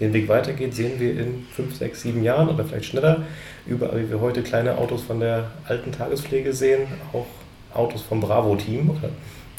den 0.00 0.12
Weg 0.12 0.28
weitergeht, 0.28 0.74
sehen 0.74 0.98
wir 0.98 1.12
in 1.12 1.46
fünf, 1.54 1.76
sechs, 1.76 2.02
sieben 2.02 2.24
Jahren 2.24 2.48
oder 2.48 2.64
vielleicht 2.64 2.86
schneller, 2.86 3.22
überall 3.66 4.02
wie 4.02 4.10
wir 4.10 4.20
heute 4.20 4.42
kleine 4.42 4.76
Autos 4.76 5.02
von 5.02 5.20
der 5.20 5.52
alten 5.68 5.92
Tagespflege 5.92 6.52
sehen, 6.52 6.82
auch 7.12 7.26
Autos 7.72 8.02
vom 8.02 8.20
Bravo-Team 8.20 8.90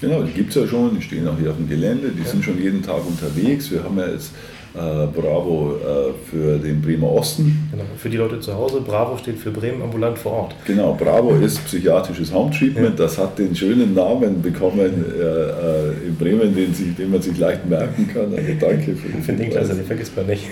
Genau, 0.02 0.24
die 0.24 0.34
gibt 0.34 0.50
es 0.50 0.56
ja 0.56 0.68
schon, 0.68 0.94
die 0.94 1.02
stehen 1.02 1.26
auch 1.28 1.38
hier 1.40 1.52
auf 1.52 1.56
dem 1.56 1.70
Gelände, 1.70 2.10
die 2.10 2.22
ja. 2.22 2.28
sind 2.28 2.44
schon 2.44 2.62
jeden 2.62 2.84
Tag 2.84 3.06
unterwegs. 3.06 3.72
Wir 3.72 3.82
haben 3.82 3.98
ja 3.98 4.08
jetzt 4.08 4.34
Bravo 4.76 5.76
äh, 5.76 6.30
für 6.30 6.58
den 6.58 6.82
Bremer 6.82 7.12
Osten. 7.12 7.70
Genau, 7.72 7.84
für 7.98 8.10
die 8.10 8.18
Leute 8.18 8.40
zu 8.42 8.54
Hause, 8.54 8.82
Bravo 8.82 9.18
steht 9.18 9.38
für 9.38 9.52
Bremen 9.52 9.82
ambulant 9.82 10.18
vor 10.18 10.32
Ort. 10.34 10.56
Genau, 10.66 10.94
Bravo 10.94 11.36
ist 11.36 11.64
psychiatrisches 11.66 12.34
Home 12.34 12.52
Treatment, 12.52 13.00
ja. 13.00 13.06
das 13.06 13.18
hat 13.18 13.40
den 13.40 13.56
schönen 13.56 13.94
Namen 13.94 14.42
bekommen 14.42 15.06
äh, 15.18 15.22
äh, 15.22 16.08
in 16.08 16.16
Bremen, 16.16 16.54
den, 16.54 16.74
sich, 16.74 16.94
den, 16.96 17.10
man 17.10 17.22
sich 17.22 17.38
leicht 17.38 17.66
merken 17.70 18.10
kann. 18.14 18.34
Also 18.36 18.52
danke 18.60 18.96
für 18.96 19.18
Ich 19.18 19.24
finde 19.24 19.44
den 19.44 19.52
klasse, 19.52 19.76
den 19.76 19.86
vergisst 19.86 20.16
man 20.16 20.26
nicht. 20.26 20.44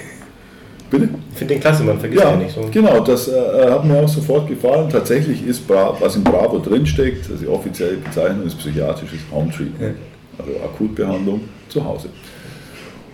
Bitte? 0.90 1.10
Ich 1.32 1.38
finde 1.38 1.56
den 1.56 1.62
klasse, 1.62 1.84
man 1.84 2.00
vergisst 2.00 2.24
ja, 2.24 2.32
den 2.32 2.44
nicht 2.44 2.56
so. 2.56 2.70
Genau, 2.72 3.00
das 3.02 3.28
äh, 3.28 3.34
hat 3.70 3.84
mir 3.84 3.98
auch 3.98 4.08
sofort 4.08 4.48
gefallen. 4.48 4.90
Tatsächlich 4.90 5.46
ist, 5.46 5.68
Bra 5.68 5.98
was 6.00 6.16
in 6.16 6.24
Bravo 6.24 6.60
drinsteckt, 6.60 7.30
also 7.30 7.44
die 7.44 7.50
offizielle 7.50 7.98
Bezeichnung 7.98 8.48
ist 8.48 8.58
psychiatrisches 8.58 9.20
Home 9.32 9.52
Treatment, 9.52 9.98
ja. 10.38 10.46
also 10.46 10.60
Akutbehandlung 10.64 11.42
zu 11.68 11.84
Hause. 11.84 12.10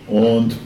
Und 0.06 0.56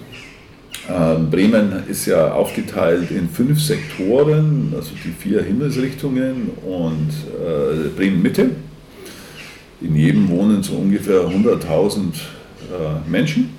Bremen 0.87 1.85
ist 1.89 2.05
ja 2.07 2.33
aufgeteilt 2.33 3.11
in 3.11 3.29
fünf 3.31 3.61
Sektoren, 3.61 4.75
also 4.77 4.91
die 5.03 5.13
vier 5.13 5.43
Himmelsrichtungen 5.43 6.51
und 6.63 7.11
äh, 7.41 7.89
Bremen 7.97 8.21
Mitte. 8.21 8.51
In 9.81 9.97
jedem 9.97 10.29
wohnen 10.29 10.63
so 10.63 10.75
ungefähr 10.75 11.23
100.000 11.23 11.99
äh, 11.99 13.11
Menschen. 13.11 13.51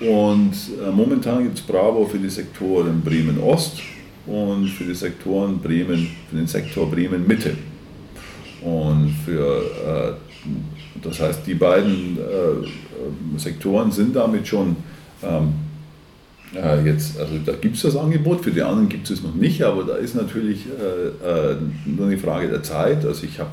Und 0.00 0.52
äh, 0.80 0.90
momentan 0.92 1.42
gibt 1.42 1.58
es 1.58 1.64
Bravo 1.64 2.06
für 2.06 2.18
die 2.18 2.30
Sektoren 2.30 3.00
Bremen 3.00 3.40
Ost 3.40 3.80
und 4.26 4.68
für 4.68 4.84
die 4.84 4.94
Sektoren 4.94 5.58
Bremen, 5.58 6.08
für 6.30 6.36
den 6.36 6.46
Sektor 6.46 6.88
Bremen 6.88 7.26
Mitte. 7.26 7.56
Und 8.62 9.14
für, 9.26 10.16
das 11.02 11.20
heißt, 11.20 11.46
die 11.46 11.52
beiden 11.52 12.16
Sektoren 13.36 13.92
sind 13.92 14.16
damit 14.16 14.48
schon 14.48 14.74
äh, 16.54 16.84
jetzt, 16.84 17.18
also 17.18 17.32
da 17.44 17.52
gibt 17.52 17.76
es 17.76 17.82
das 17.82 17.96
Angebot, 17.96 18.44
für 18.44 18.50
die 18.50 18.62
anderen 18.62 18.88
gibt 18.88 19.10
es 19.10 19.18
es 19.18 19.22
noch 19.22 19.34
nicht, 19.34 19.62
aber 19.62 19.84
da 19.84 19.96
ist 19.96 20.14
natürlich 20.14 20.66
äh, 20.66 21.52
äh, 21.52 21.56
nur 21.84 22.06
eine 22.06 22.18
Frage 22.18 22.48
der 22.48 22.62
Zeit. 22.62 23.04
Also 23.04 23.24
ich 23.24 23.38
habe 23.40 23.50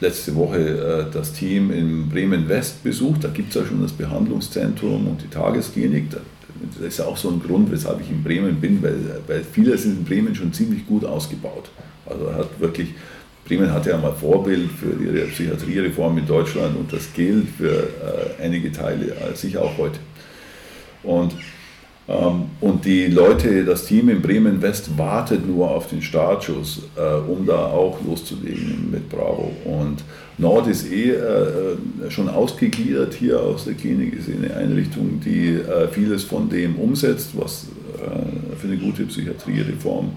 letzte 0.00 0.34
Woche 0.34 0.58
äh, 0.58 1.12
das 1.12 1.32
Team 1.32 1.70
in 1.70 2.08
Bremen 2.08 2.48
West 2.48 2.82
besucht, 2.82 3.24
da 3.24 3.28
gibt 3.28 3.50
es 3.50 3.54
ja 3.54 3.66
schon 3.66 3.82
das 3.82 3.92
Behandlungszentrum 3.92 5.06
und 5.06 5.22
die 5.22 5.28
Tagesklinik. 5.28 6.10
das 6.10 6.86
ist 6.86 6.98
ja 6.98 7.06
auch 7.06 7.16
so 7.16 7.30
ein 7.30 7.40
Grund, 7.40 7.70
weshalb 7.70 8.00
ich 8.00 8.10
in 8.10 8.22
Bremen 8.22 8.60
bin, 8.60 8.82
weil, 8.82 8.96
weil 9.26 9.44
viele 9.44 9.76
sind 9.78 9.98
in 9.98 10.04
Bremen 10.04 10.34
schon 10.34 10.52
ziemlich 10.52 10.86
gut 10.86 11.04
ausgebaut. 11.04 11.70
Also 12.06 12.32
hat 12.34 12.60
wirklich, 12.60 12.90
Bremen 13.46 13.72
hatte 13.72 13.90
ja 13.90 13.98
mal 13.98 14.12
Vorbild 14.12 14.70
für 14.70 15.02
ihre 15.02 15.26
Psychiatriereform 15.26 16.18
in 16.18 16.26
Deutschland 16.26 16.76
und 16.76 16.92
das 16.92 17.12
gilt 17.14 17.48
für 17.56 17.72
äh, 17.72 18.42
einige 18.42 18.72
Teile, 18.72 19.14
sicher 19.34 19.62
auch 19.62 19.78
heute. 19.78 19.98
Und 21.02 21.34
und 22.06 22.84
die 22.84 23.06
Leute, 23.06 23.64
das 23.64 23.86
Team 23.86 24.10
in 24.10 24.20
Bremen 24.20 24.60
West 24.60 24.98
wartet 24.98 25.46
nur 25.46 25.70
auf 25.70 25.88
den 25.88 26.02
Startschuss, 26.02 26.82
äh, 26.96 27.30
um 27.30 27.46
da 27.46 27.66
auch 27.66 27.98
loszulegen 28.06 28.90
mit 28.90 29.08
Bravo. 29.08 29.52
Und 29.64 30.04
Nord 30.36 30.66
ist 30.66 30.90
eh 30.92 31.12
äh, 31.12 32.10
schon 32.10 32.28
ausgegliedert 32.28 33.14
hier 33.14 33.40
aus 33.40 33.64
der 33.64 33.72
Klinik, 33.72 34.18
ist 34.18 34.28
eine 34.28 34.54
Einrichtung, 34.54 35.18
die 35.24 35.54
äh, 35.54 35.88
vieles 35.88 36.24
von 36.24 36.50
dem 36.50 36.76
umsetzt, 36.76 37.30
was 37.36 37.66
für 38.58 38.66
eine 38.66 38.76
gute 38.76 39.04
Psychiatriereform 39.04 40.10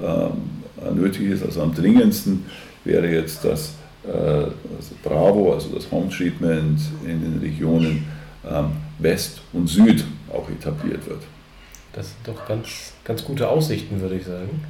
ähm, 0.00 0.94
nötig 0.94 1.30
ist. 1.30 1.42
Also 1.42 1.62
am 1.62 1.74
dringendsten 1.74 2.44
wäre 2.84 3.10
jetzt 3.10 3.44
das 3.44 3.72
also 4.06 4.94
Bravo, 5.02 5.54
also 5.54 5.70
das 5.74 5.90
Home 5.90 6.08
Treatment 6.08 6.78
in 7.04 7.20
den 7.20 7.40
Regionen 7.42 8.04
ähm, 8.48 8.66
West 9.00 9.40
und 9.52 9.68
Süd 9.68 10.04
auch 10.32 10.48
etabliert 10.48 11.06
wird. 11.06 11.22
Das 11.92 12.08
sind 12.08 12.28
doch 12.28 12.46
ganz, 12.46 12.92
ganz 13.04 13.24
gute 13.24 13.48
Aussichten, 13.48 14.00
würde 14.00 14.16
ich 14.16 14.26
sagen. 14.26 14.64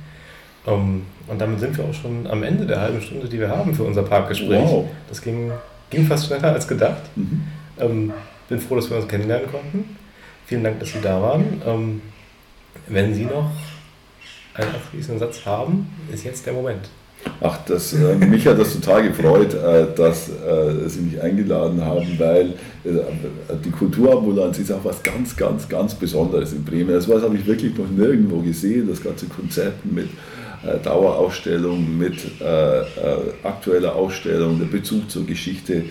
Um, 0.65 0.73
ähm, 0.73 1.03
und 1.29 1.41
damit 1.41 1.61
sind 1.61 1.77
wir 1.77 1.85
auch 1.85 1.95
schon 1.95 2.27
am 2.27 2.43
Ende 2.43 2.67
der 2.67 2.81
halben 2.81 3.01
Stunde, 3.01 3.29
die 3.29 3.39
wir 3.39 3.49
haben 3.49 3.75
für 3.75 3.85
unser 3.85 4.03
Parkgespräch. 4.03 4.63
Wow. 4.63 4.89
Das 5.09 5.23
ging, 5.23 5.53
ging 5.91 6.07
fast 6.07 6.27
schneller 6.27 6.53
als 6.53 6.67
gedacht. 6.67 7.03
Mhm. 7.15 7.43
Ähm, 7.79 8.13
bin 8.49 8.61
froh, 8.61 8.77
dass 8.77 8.91
wir 8.91 8.97
uns 8.97 9.09
kennenlernen 9.09 9.51
konnten. 9.51 9.97
Vielen 10.47 10.65
Dank, 10.65 10.81
dass 10.81 10.93
Sie 10.93 11.01
da 11.01 11.21
waren. 11.21 11.63
Ähm, 11.67 12.03
wenn 12.89 13.15
Sie 13.15 13.25
noch 13.25 13.51
einen 14.55 14.75
abschließenden 14.75 15.19
Satz 15.19 15.45
haben, 15.45 15.93
ist 16.13 16.25
jetzt 16.25 16.47
der 16.47 16.53
Moment. 16.53 16.89
Ach, 17.41 17.59
das, 17.67 17.93
äh, 17.93 18.15
mich 18.15 18.47
hat 18.47 18.59
das 18.59 18.73
total 18.75 19.09
gefreut, 19.09 19.55
äh, 19.55 19.87
dass 19.95 20.29
äh, 20.29 20.89
Sie 20.89 21.01
mich 21.01 21.21
eingeladen 21.21 21.85
haben, 21.85 22.07
weil 22.19 22.55
äh, 22.85 22.91
die 23.65 23.71
Kulturambulanz 23.71 24.59
ist 24.59 24.73
auch 24.73 24.85
was 24.85 25.03
ganz, 25.03 25.37
ganz, 25.37 25.69
ganz 25.69 25.95
Besonderes 25.95 26.53
in 26.53 26.65
Bremen. 26.65 26.91
Das 26.91 27.09
was 27.09 27.23
habe 27.23 27.37
ich 27.37 27.47
wirklich 27.47 27.77
noch 27.77 27.89
nirgendwo 27.89 28.39
gesehen, 28.39 28.89
das 28.89 29.03
ganze 29.03 29.27
Konzept 29.27 29.85
mit 29.85 30.07
äh, 30.07 30.79
Dauerausstellung, 30.83 31.99
mit 31.99 32.17
äh, 32.41 33.47
aktueller 33.47 33.95
Ausstellung, 33.95 34.59
der 34.59 34.67
Bezug 34.67 35.11
zur 35.11 35.27
Geschichte, 35.27 35.85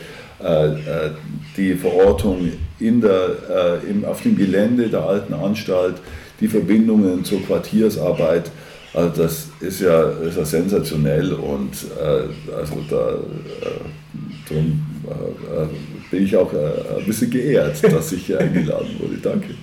die 1.55 1.75
Verortung 1.75 2.51
in 2.77 2.99
der, 2.99 3.81
im, 3.89 4.03
auf 4.03 4.21
dem 4.21 4.35
Gelände 4.35 4.89
der 4.89 5.05
alten 5.05 5.33
Anstalt, 5.33 5.95
die 6.41 6.49
Verbindungen 6.49 7.23
zur 7.23 7.41
Quartiersarbeit. 7.41 8.51
Also 8.95 9.23
das 9.23 9.47
ist 9.59 9.81
ja, 9.81 10.09
ist 10.09 10.37
ja 10.37 10.45
sensationell 10.45 11.33
und 11.33 11.73
äh, 12.01 12.53
also 12.55 12.81
da 12.89 13.09
äh, 13.09 14.47
drum, 14.47 14.85
äh, 15.05 16.09
bin 16.09 16.23
ich 16.23 16.35
auch 16.37 16.53
äh, 16.53 16.99
ein 16.99 17.05
bisschen 17.05 17.29
geehrt, 17.29 17.83
dass 17.83 18.13
ich 18.13 18.27
hier 18.27 18.39
eingeladen 18.39 18.95
wurde. 18.97 19.17
Danke. 19.17 19.55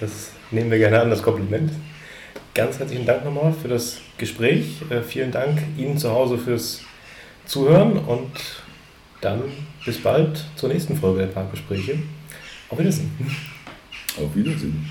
Das 0.00 0.32
nehmen 0.50 0.68
wir 0.68 0.78
gerne 0.78 1.00
an, 1.00 1.10
das 1.10 1.22
Kompliment. 1.22 1.70
Ganz 2.54 2.80
herzlichen 2.80 3.06
Dank 3.06 3.24
nochmal 3.24 3.52
für 3.52 3.68
das 3.68 3.98
Gespräch. 4.18 4.82
Äh, 4.90 5.02
vielen 5.02 5.30
Dank 5.30 5.60
Ihnen 5.78 5.96
zu 5.96 6.10
Hause 6.10 6.36
fürs 6.36 6.80
Zuhören 7.46 7.98
und 7.98 8.32
dann 9.20 9.42
bis 9.84 9.98
bald 9.98 10.44
zur 10.56 10.70
nächsten 10.70 10.96
Folge 10.96 11.20
der 11.20 11.28
Parkgespräche. 11.28 11.98
Auf 12.68 12.80
Wiedersehen. 12.80 13.12
Auf 14.16 14.34
Wiedersehen. 14.34 14.84